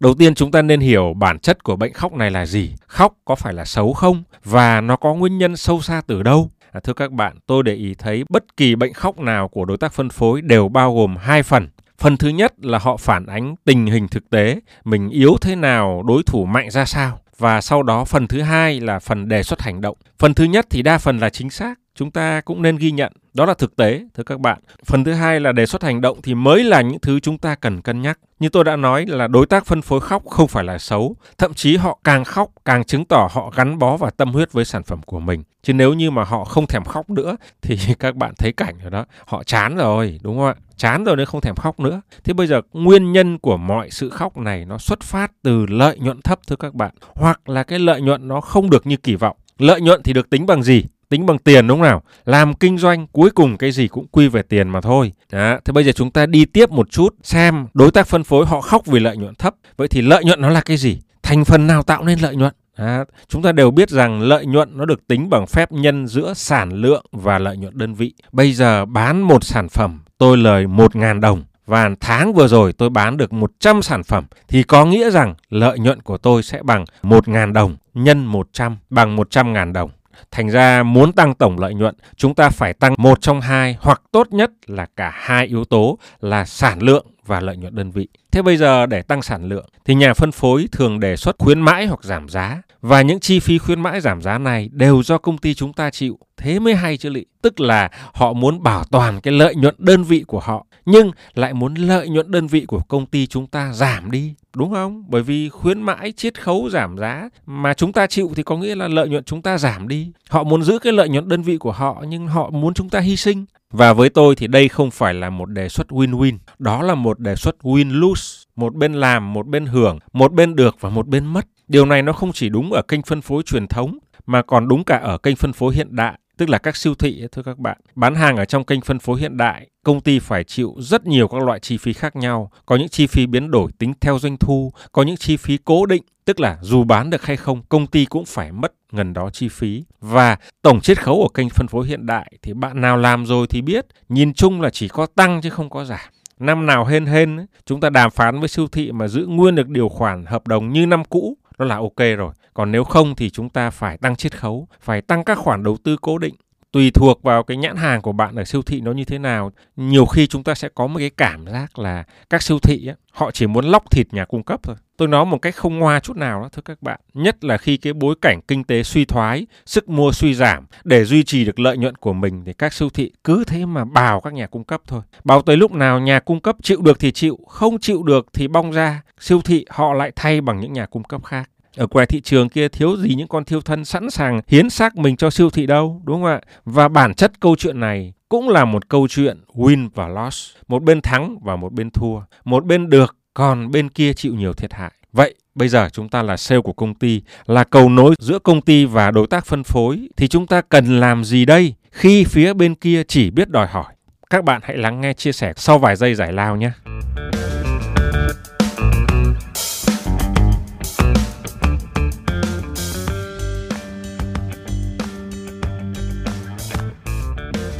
Đầu 0.00 0.14
tiên 0.14 0.34
chúng 0.34 0.50
ta 0.50 0.62
nên 0.62 0.80
hiểu 0.80 1.14
bản 1.16 1.38
chất 1.38 1.64
của 1.64 1.76
bệnh 1.76 1.92
khóc 1.92 2.12
này 2.12 2.30
là 2.30 2.46
gì. 2.46 2.74
Khóc 2.86 3.14
có 3.24 3.34
phải 3.34 3.54
là 3.54 3.64
xấu 3.64 3.92
không? 3.92 4.22
Và 4.44 4.80
nó 4.80 4.96
có 4.96 5.14
nguyên 5.14 5.38
nhân 5.38 5.56
sâu 5.56 5.80
xa 5.80 6.02
từ 6.06 6.22
đâu? 6.22 6.50
À, 6.72 6.80
thưa 6.84 6.92
các 6.92 7.12
bạn, 7.12 7.36
tôi 7.46 7.62
để 7.62 7.74
ý 7.74 7.94
thấy 7.94 8.24
bất 8.28 8.56
kỳ 8.56 8.74
bệnh 8.74 8.92
khóc 8.92 9.18
nào 9.18 9.48
của 9.48 9.64
đối 9.64 9.76
tác 9.76 9.92
phân 9.92 10.08
phối 10.08 10.40
đều 10.40 10.68
bao 10.68 10.94
gồm 10.94 11.16
hai 11.16 11.42
phần. 11.42 11.68
Phần 11.98 12.16
thứ 12.16 12.28
nhất 12.28 12.52
là 12.62 12.78
họ 12.78 12.96
phản 12.96 13.26
ánh 13.26 13.54
tình 13.64 13.86
hình 13.86 14.08
thực 14.08 14.30
tế, 14.30 14.60
mình 14.84 15.08
yếu 15.08 15.36
thế 15.40 15.56
nào, 15.56 16.02
đối 16.06 16.22
thủ 16.22 16.44
mạnh 16.44 16.70
ra 16.70 16.84
sao. 16.84 17.18
Và 17.38 17.60
sau 17.60 17.82
đó 17.82 18.04
phần 18.04 18.28
thứ 18.28 18.42
hai 18.42 18.80
là 18.80 18.98
phần 18.98 19.28
đề 19.28 19.42
xuất 19.42 19.62
hành 19.62 19.80
động. 19.80 19.96
Phần 20.18 20.34
thứ 20.34 20.44
nhất 20.44 20.66
thì 20.70 20.82
đa 20.82 20.98
phần 20.98 21.18
là 21.18 21.30
chính 21.30 21.50
xác, 21.50 21.74
chúng 21.96 22.10
ta 22.10 22.40
cũng 22.40 22.62
nên 22.62 22.76
ghi 22.76 22.90
nhận. 22.90 23.12
Đó 23.34 23.46
là 23.46 23.54
thực 23.54 23.76
tế, 23.76 24.04
thưa 24.14 24.22
các 24.22 24.40
bạn. 24.40 24.58
Phần 24.84 25.04
thứ 25.04 25.12
hai 25.12 25.40
là 25.40 25.52
đề 25.52 25.66
xuất 25.66 25.82
hành 25.82 26.00
động 26.00 26.18
thì 26.22 26.34
mới 26.34 26.64
là 26.64 26.80
những 26.80 27.00
thứ 27.00 27.20
chúng 27.20 27.38
ta 27.38 27.54
cần 27.54 27.82
cân 27.82 28.02
nhắc. 28.02 28.18
Như 28.38 28.48
tôi 28.48 28.64
đã 28.64 28.76
nói 28.76 29.06
là 29.06 29.26
đối 29.26 29.46
tác 29.46 29.66
phân 29.66 29.82
phối 29.82 30.00
khóc 30.00 30.22
không 30.26 30.48
phải 30.48 30.64
là 30.64 30.78
xấu. 30.78 31.16
Thậm 31.38 31.54
chí 31.54 31.76
họ 31.76 31.98
càng 32.04 32.24
khóc, 32.24 32.50
càng 32.64 32.84
chứng 32.84 33.04
tỏ 33.04 33.28
họ 33.32 33.52
gắn 33.56 33.78
bó 33.78 33.96
và 33.96 34.10
tâm 34.10 34.32
huyết 34.32 34.52
với 34.52 34.64
sản 34.64 34.82
phẩm 34.82 35.02
của 35.02 35.20
mình. 35.20 35.42
Chứ 35.62 35.72
nếu 35.72 35.94
như 35.94 36.10
mà 36.10 36.24
họ 36.24 36.44
không 36.44 36.66
thèm 36.66 36.84
khóc 36.84 37.10
nữa, 37.10 37.36
thì 37.62 37.78
các 37.98 38.16
bạn 38.16 38.34
thấy 38.38 38.52
cảnh 38.52 38.74
rồi 38.82 38.90
đó. 38.90 39.04
Họ 39.26 39.42
chán 39.44 39.76
rồi, 39.76 40.20
đúng 40.22 40.36
không 40.36 40.46
ạ? 40.46 40.54
Chán 40.76 41.04
rồi 41.04 41.16
nên 41.16 41.26
không 41.26 41.40
thèm 41.40 41.54
khóc 41.54 41.80
nữa. 41.80 42.00
Thế 42.24 42.32
bây 42.32 42.46
giờ, 42.46 42.60
nguyên 42.72 43.12
nhân 43.12 43.38
của 43.38 43.56
mọi 43.56 43.90
sự 43.90 44.10
khóc 44.10 44.36
này 44.36 44.64
nó 44.64 44.78
xuất 44.78 45.02
phát 45.02 45.32
từ 45.42 45.66
lợi 45.66 45.98
nhuận 45.98 46.22
thấp, 46.22 46.38
thưa 46.48 46.56
các 46.56 46.74
bạn. 46.74 46.94
Hoặc 47.14 47.48
là 47.48 47.62
cái 47.62 47.78
lợi 47.78 48.00
nhuận 48.00 48.28
nó 48.28 48.40
không 48.40 48.70
được 48.70 48.86
như 48.86 48.96
kỳ 48.96 49.14
vọng. 49.14 49.36
Lợi 49.58 49.80
nhuận 49.80 50.02
thì 50.02 50.12
được 50.12 50.30
tính 50.30 50.46
bằng 50.46 50.62
gì? 50.62 50.84
Tính 51.08 51.26
bằng 51.26 51.38
tiền 51.38 51.66
đúng 51.66 51.78
không 51.78 51.88
nào 51.88 52.02
làm 52.24 52.54
kinh 52.54 52.78
doanh 52.78 53.06
cuối 53.06 53.30
cùng 53.30 53.56
cái 53.56 53.72
gì 53.72 53.88
cũng 53.88 54.06
quy 54.06 54.28
về 54.28 54.42
tiền 54.42 54.68
mà 54.68 54.80
thôi 54.80 55.12
đó. 55.32 55.58
thế 55.64 55.72
bây 55.72 55.84
giờ 55.84 55.92
chúng 55.92 56.10
ta 56.10 56.26
đi 56.26 56.44
tiếp 56.44 56.70
một 56.70 56.90
chút 56.90 57.14
xem 57.22 57.66
đối 57.74 57.90
tác 57.90 58.06
phân 58.06 58.24
phối 58.24 58.46
họ 58.46 58.60
khóc 58.60 58.86
vì 58.86 59.00
lợi 59.00 59.16
nhuận 59.16 59.34
thấp 59.34 59.54
vậy 59.76 59.88
thì 59.88 60.02
lợi 60.02 60.24
nhuận 60.24 60.40
nó 60.40 60.48
là 60.48 60.60
cái 60.60 60.76
gì 60.76 60.98
thành 61.22 61.44
phần 61.44 61.66
nào 61.66 61.82
tạo 61.82 62.04
nên 62.04 62.18
lợi 62.18 62.36
nhuận 62.36 62.52
À, 62.76 63.04
chúng 63.28 63.42
ta 63.42 63.52
đều 63.52 63.70
biết 63.70 63.90
rằng 63.90 64.20
lợi 64.20 64.46
nhuận 64.46 64.68
nó 64.78 64.84
được 64.84 65.06
tính 65.06 65.30
bằng 65.30 65.46
phép 65.46 65.72
nhân 65.72 66.06
giữa 66.06 66.34
sản 66.36 66.72
lượng 66.72 67.04
và 67.12 67.38
lợi 67.38 67.56
nhuận 67.56 67.78
đơn 67.78 67.94
vị. 67.94 68.14
Bây 68.32 68.52
giờ 68.52 68.84
bán 68.84 69.22
một 69.22 69.44
sản 69.44 69.68
phẩm 69.68 70.00
tôi 70.18 70.36
lời 70.36 70.66
1.000 70.66 71.20
đồng 71.20 71.42
và 71.66 71.90
tháng 72.00 72.32
vừa 72.32 72.48
rồi 72.48 72.72
tôi 72.72 72.90
bán 72.90 73.16
được 73.16 73.32
100 73.32 73.82
sản 73.82 74.02
phẩm 74.02 74.26
thì 74.48 74.62
có 74.62 74.84
nghĩa 74.84 75.10
rằng 75.10 75.34
lợi 75.50 75.78
nhuận 75.78 76.02
của 76.02 76.18
tôi 76.18 76.42
sẽ 76.42 76.62
bằng 76.62 76.84
1.000 77.02 77.52
đồng 77.52 77.76
nhân 77.94 78.24
100 78.24 78.76
bằng 78.90 79.16
100.000 79.16 79.72
đồng. 79.72 79.90
Thành 80.30 80.48
ra 80.50 80.82
muốn 80.82 81.12
tăng 81.12 81.34
tổng 81.34 81.58
lợi 81.58 81.74
nhuận, 81.74 81.94
chúng 82.16 82.34
ta 82.34 82.50
phải 82.50 82.72
tăng 82.72 82.94
một 82.98 83.20
trong 83.20 83.40
hai 83.40 83.76
hoặc 83.80 84.02
tốt 84.12 84.26
nhất 84.30 84.50
là 84.66 84.86
cả 84.96 85.12
hai 85.14 85.46
yếu 85.46 85.64
tố 85.64 85.98
là 86.20 86.44
sản 86.44 86.82
lượng 86.82 87.06
và 87.26 87.40
lợi 87.40 87.56
nhuận 87.56 87.74
đơn 87.74 87.90
vị. 87.90 88.08
Thế 88.32 88.42
bây 88.42 88.56
giờ 88.56 88.86
để 88.86 89.02
tăng 89.02 89.22
sản 89.22 89.44
lượng 89.48 89.66
thì 89.84 89.94
nhà 89.94 90.14
phân 90.14 90.32
phối 90.32 90.68
thường 90.72 91.00
đề 91.00 91.16
xuất 91.16 91.36
khuyến 91.38 91.60
mãi 91.60 91.86
hoặc 91.86 92.04
giảm 92.04 92.28
giá 92.28 92.62
và 92.80 93.02
những 93.02 93.20
chi 93.20 93.40
phí 93.40 93.58
khuyến 93.58 93.80
mãi 93.80 94.00
giảm 94.00 94.22
giá 94.22 94.38
này 94.38 94.68
đều 94.72 95.02
do 95.02 95.18
công 95.18 95.38
ty 95.38 95.54
chúng 95.54 95.72
ta 95.72 95.90
chịu. 95.90 96.18
Thế 96.36 96.58
mới 96.58 96.74
hay 96.74 96.96
chứ 96.96 97.08
lị. 97.08 97.24
Tức 97.42 97.60
là 97.60 97.90
họ 98.12 98.32
muốn 98.32 98.62
bảo 98.62 98.84
toàn 98.84 99.20
cái 99.20 99.34
lợi 99.34 99.54
nhuận 99.54 99.74
đơn 99.78 100.02
vị 100.02 100.24
của 100.26 100.40
họ 100.40 100.66
nhưng 100.86 101.10
lại 101.34 101.54
muốn 101.54 101.74
lợi 101.74 102.08
nhuận 102.08 102.30
đơn 102.30 102.46
vị 102.46 102.64
của 102.66 102.80
công 102.88 103.06
ty 103.06 103.26
chúng 103.26 103.46
ta 103.46 103.72
giảm 103.72 104.10
đi, 104.10 104.34
đúng 104.56 104.72
không? 104.72 105.04
Bởi 105.08 105.22
vì 105.22 105.48
khuyến 105.48 105.82
mãi, 105.82 106.12
chiết 106.12 106.42
khấu 106.42 106.70
giảm 106.70 106.98
giá 106.98 107.28
mà 107.46 107.74
chúng 107.74 107.92
ta 107.92 108.06
chịu 108.06 108.32
thì 108.36 108.42
có 108.42 108.56
nghĩa 108.56 108.74
là 108.74 108.88
lợi 108.88 109.08
nhuận 109.08 109.24
chúng 109.24 109.42
ta 109.42 109.58
giảm 109.58 109.88
đi. 109.88 110.12
Họ 110.30 110.44
muốn 110.44 110.62
giữ 110.62 110.78
cái 110.78 110.92
lợi 110.92 111.08
nhuận 111.08 111.28
đơn 111.28 111.42
vị 111.42 111.56
của 111.56 111.72
họ 111.72 112.04
nhưng 112.08 112.26
họ 112.26 112.50
muốn 112.50 112.74
chúng 112.74 112.88
ta 112.88 113.00
hy 113.00 113.16
sinh. 113.16 113.44
Và 113.70 113.92
với 113.92 114.08
tôi 114.08 114.36
thì 114.36 114.46
đây 114.46 114.68
không 114.68 114.90
phải 114.90 115.14
là 115.14 115.30
một 115.30 115.50
đề 115.50 115.68
xuất 115.68 115.86
win-win. 115.88 116.38
Đó 116.58 116.82
là 116.82 116.94
một 116.94 117.20
đề 117.20 117.36
xuất 117.36 117.56
win-lose, 117.62 118.44
một 118.56 118.74
bên 118.74 118.92
làm, 118.92 119.32
một 119.32 119.46
bên 119.46 119.66
hưởng, 119.66 119.98
một 120.12 120.32
bên 120.32 120.56
được 120.56 120.76
và 120.80 120.90
một 120.90 121.08
bên 121.08 121.26
mất. 121.26 121.46
Điều 121.68 121.86
này 121.86 122.02
nó 122.02 122.12
không 122.12 122.32
chỉ 122.32 122.48
đúng 122.48 122.72
ở 122.72 122.82
kênh 122.82 123.02
phân 123.02 123.20
phối 123.20 123.42
truyền 123.42 123.66
thống 123.66 123.98
mà 124.26 124.42
còn 124.42 124.68
đúng 124.68 124.84
cả 124.84 124.96
ở 124.96 125.18
kênh 125.18 125.36
phân 125.36 125.52
phối 125.52 125.74
hiện 125.74 125.96
đại 125.96 126.18
tức 126.36 126.48
là 126.48 126.58
các 126.58 126.76
siêu 126.76 126.94
thị 126.94 127.26
thưa 127.32 127.42
các 127.42 127.58
bạn, 127.58 127.78
bán 127.94 128.14
hàng 128.14 128.36
ở 128.36 128.44
trong 128.44 128.64
kênh 128.64 128.80
phân 128.80 128.98
phối 128.98 129.20
hiện 129.20 129.36
đại, 129.36 129.66
công 129.82 130.00
ty 130.00 130.18
phải 130.18 130.44
chịu 130.44 130.74
rất 130.78 131.06
nhiều 131.06 131.28
các 131.28 131.42
loại 131.42 131.60
chi 131.60 131.76
phí 131.76 131.92
khác 131.92 132.16
nhau. 132.16 132.50
Có 132.66 132.76
những 132.76 132.88
chi 132.88 133.06
phí 133.06 133.26
biến 133.26 133.50
đổi 133.50 133.72
tính 133.78 133.92
theo 134.00 134.18
doanh 134.18 134.36
thu, 134.36 134.72
có 134.92 135.02
những 135.02 135.16
chi 135.16 135.36
phí 135.36 135.58
cố 135.64 135.86
định, 135.86 136.02
tức 136.24 136.40
là 136.40 136.58
dù 136.62 136.84
bán 136.84 137.10
được 137.10 137.24
hay 137.24 137.36
không, 137.36 137.62
công 137.68 137.86
ty 137.86 138.04
cũng 138.04 138.24
phải 138.24 138.52
mất 138.52 138.72
ngần 138.92 139.12
đó 139.12 139.30
chi 139.30 139.48
phí. 139.48 139.84
Và 140.00 140.36
tổng 140.62 140.80
chiết 140.80 141.02
khấu 141.02 141.22
ở 141.22 141.28
kênh 141.34 141.50
phân 141.50 141.68
phối 141.68 141.86
hiện 141.86 142.06
đại 142.06 142.32
thì 142.42 142.52
bạn 142.52 142.80
nào 142.80 142.96
làm 142.96 143.26
rồi 143.26 143.46
thì 143.50 143.62
biết, 143.62 143.86
nhìn 144.08 144.34
chung 144.34 144.60
là 144.60 144.70
chỉ 144.70 144.88
có 144.88 145.06
tăng 145.06 145.40
chứ 145.42 145.50
không 145.50 145.70
có 145.70 145.84
giảm. 145.84 146.10
Năm 146.38 146.66
nào 146.66 146.84
hên 146.84 147.06
hên 147.06 147.46
chúng 147.66 147.80
ta 147.80 147.90
đàm 147.90 148.10
phán 148.10 148.40
với 148.40 148.48
siêu 148.48 148.66
thị 148.72 148.92
mà 148.92 149.08
giữ 149.08 149.26
nguyên 149.26 149.54
được 149.54 149.68
điều 149.68 149.88
khoản 149.88 150.24
hợp 150.26 150.46
đồng 150.46 150.72
như 150.72 150.86
năm 150.86 151.04
cũ 151.04 151.36
nó 151.58 151.64
là 151.64 151.76
ok 151.76 151.98
rồi. 152.16 152.34
Còn 152.54 152.72
nếu 152.72 152.84
không 152.84 153.14
thì 153.14 153.30
chúng 153.30 153.48
ta 153.48 153.70
phải 153.70 153.98
tăng 153.98 154.16
chiết 154.16 154.38
khấu, 154.38 154.68
phải 154.80 155.02
tăng 155.02 155.24
các 155.24 155.38
khoản 155.38 155.62
đầu 155.62 155.76
tư 155.84 155.96
cố 156.00 156.18
định 156.18 156.34
tùy 156.76 156.90
thuộc 156.90 157.22
vào 157.22 157.42
cái 157.42 157.56
nhãn 157.56 157.76
hàng 157.76 158.02
của 158.02 158.12
bạn 158.12 158.36
ở 158.36 158.44
siêu 158.44 158.62
thị 158.62 158.80
nó 158.80 158.92
như 158.92 159.04
thế 159.04 159.18
nào 159.18 159.52
nhiều 159.76 160.06
khi 160.06 160.26
chúng 160.26 160.44
ta 160.44 160.54
sẽ 160.54 160.68
có 160.74 160.86
một 160.86 160.98
cái 160.98 161.10
cảm 161.10 161.46
giác 161.46 161.78
là 161.78 162.04
các 162.30 162.42
siêu 162.42 162.58
thị 162.58 162.86
ấy, 162.86 162.96
họ 163.10 163.30
chỉ 163.30 163.46
muốn 163.46 163.64
lóc 163.64 163.90
thịt 163.90 164.06
nhà 164.12 164.24
cung 164.24 164.42
cấp 164.42 164.60
thôi 164.62 164.76
tôi 164.96 165.08
nói 165.08 165.26
một 165.26 165.38
cách 165.38 165.56
không 165.56 165.78
ngoa 165.78 166.00
chút 166.00 166.16
nào 166.16 166.42
đó 166.42 166.48
thưa 166.52 166.62
các 166.64 166.82
bạn. 166.82 167.00
Nhất 167.14 167.44
là 167.44 167.58
khi 167.58 167.76
cái 167.76 167.92
bối 167.92 168.14
cảnh 168.22 168.40
kinh 168.48 168.64
tế 168.64 168.82
suy 168.82 169.04
thoái 169.04 169.46
sức 169.66 169.88
mua 169.88 170.12
suy 170.12 170.34
giảm 170.34 170.66
để 170.84 171.04
duy 171.04 171.22
trì 171.22 171.44
được 171.44 171.60
lợi 171.60 171.76
nhuận 171.76 171.94
của 171.94 172.12
mình 172.12 172.44
thì 172.44 172.52
các 172.52 172.72
siêu 172.72 172.88
thị 172.90 173.12
cứ 173.24 173.44
thế 173.44 173.66
mà 173.66 173.84
bào 173.84 174.20
các 174.20 174.32
nhà 174.32 174.46
cung 174.46 174.64
cấp 174.64 174.80
thôi. 174.86 175.02
Bào 175.24 175.42
tới 175.42 175.56
lúc 175.56 175.72
nào 175.72 176.00
nhà 176.00 176.20
cung 176.20 176.40
cấp 176.40 176.56
chịu 176.62 176.80
được 176.82 176.98
thì 176.98 177.12
chịu 177.12 177.38
không 177.48 177.78
chịu 177.78 178.02
được 178.02 178.26
thì 178.32 178.48
bong 178.48 178.70
ra. 178.70 179.02
Siêu 179.20 179.40
thị 179.44 179.66
họ 179.68 179.92
lại 179.92 180.12
thay 180.16 180.40
bằng 180.40 180.60
những 180.60 180.72
nhà 180.72 180.86
cung 180.86 181.04
cấp 181.04 181.24
khác. 181.24 181.50
Ở 181.76 181.86
ngoài 181.90 182.06
thị 182.06 182.20
trường 182.20 182.48
kia 182.48 182.68
thiếu 182.68 182.96
gì 182.96 183.14
những 183.14 183.28
con 183.28 183.44
thiêu 183.44 183.60
thân 183.60 183.84
sẵn 183.84 184.10
sàng 184.10 184.40
hiến 184.46 184.70
xác 184.70 184.96
mình 184.96 185.16
cho 185.16 185.30
siêu 185.30 185.50
thị 185.50 185.66
đâu, 185.66 186.02
đúng 186.04 186.22
không 186.22 186.30
ạ? 186.30 186.40
Và 186.64 186.88
bản 186.88 187.14
chất 187.14 187.40
câu 187.40 187.56
chuyện 187.56 187.80
này 187.80 188.12
cũng 188.28 188.48
là 188.48 188.64
một 188.64 188.88
câu 188.88 189.08
chuyện 189.08 189.38
win 189.54 189.88
và 189.94 190.08
loss, 190.08 190.50
một 190.68 190.82
bên 190.82 191.00
thắng 191.00 191.38
và 191.42 191.56
một 191.56 191.72
bên 191.72 191.90
thua, 191.90 192.20
một 192.44 192.64
bên 192.64 192.90
được 192.90 193.15
còn 193.36 193.70
bên 193.70 193.88
kia 193.88 194.12
chịu 194.12 194.34
nhiều 194.34 194.52
thiệt 194.52 194.72
hại. 194.72 194.92
Vậy 195.12 195.34
bây 195.54 195.68
giờ 195.68 195.88
chúng 195.92 196.08
ta 196.08 196.22
là 196.22 196.36
sale 196.36 196.60
của 196.60 196.72
công 196.72 196.94
ty, 196.94 197.22
là 197.46 197.64
cầu 197.64 197.88
nối 197.88 198.14
giữa 198.18 198.38
công 198.38 198.60
ty 198.60 198.84
và 198.84 199.10
đối 199.10 199.26
tác 199.26 199.46
phân 199.46 199.64
phối 199.64 200.08
thì 200.16 200.28
chúng 200.28 200.46
ta 200.46 200.60
cần 200.60 201.00
làm 201.00 201.24
gì 201.24 201.44
đây 201.44 201.74
khi 201.90 202.24
phía 202.24 202.54
bên 202.54 202.74
kia 202.74 203.02
chỉ 203.04 203.30
biết 203.30 203.50
đòi 203.50 203.66
hỏi? 203.66 203.94
Các 204.30 204.44
bạn 204.44 204.60
hãy 204.64 204.76
lắng 204.76 205.00
nghe 205.00 205.12
chia 205.12 205.32
sẻ 205.32 205.52
sau 205.56 205.78
vài 205.78 205.96
giây 205.96 206.14
giải 206.14 206.32
lao 206.32 206.56
nhé. 206.56 206.70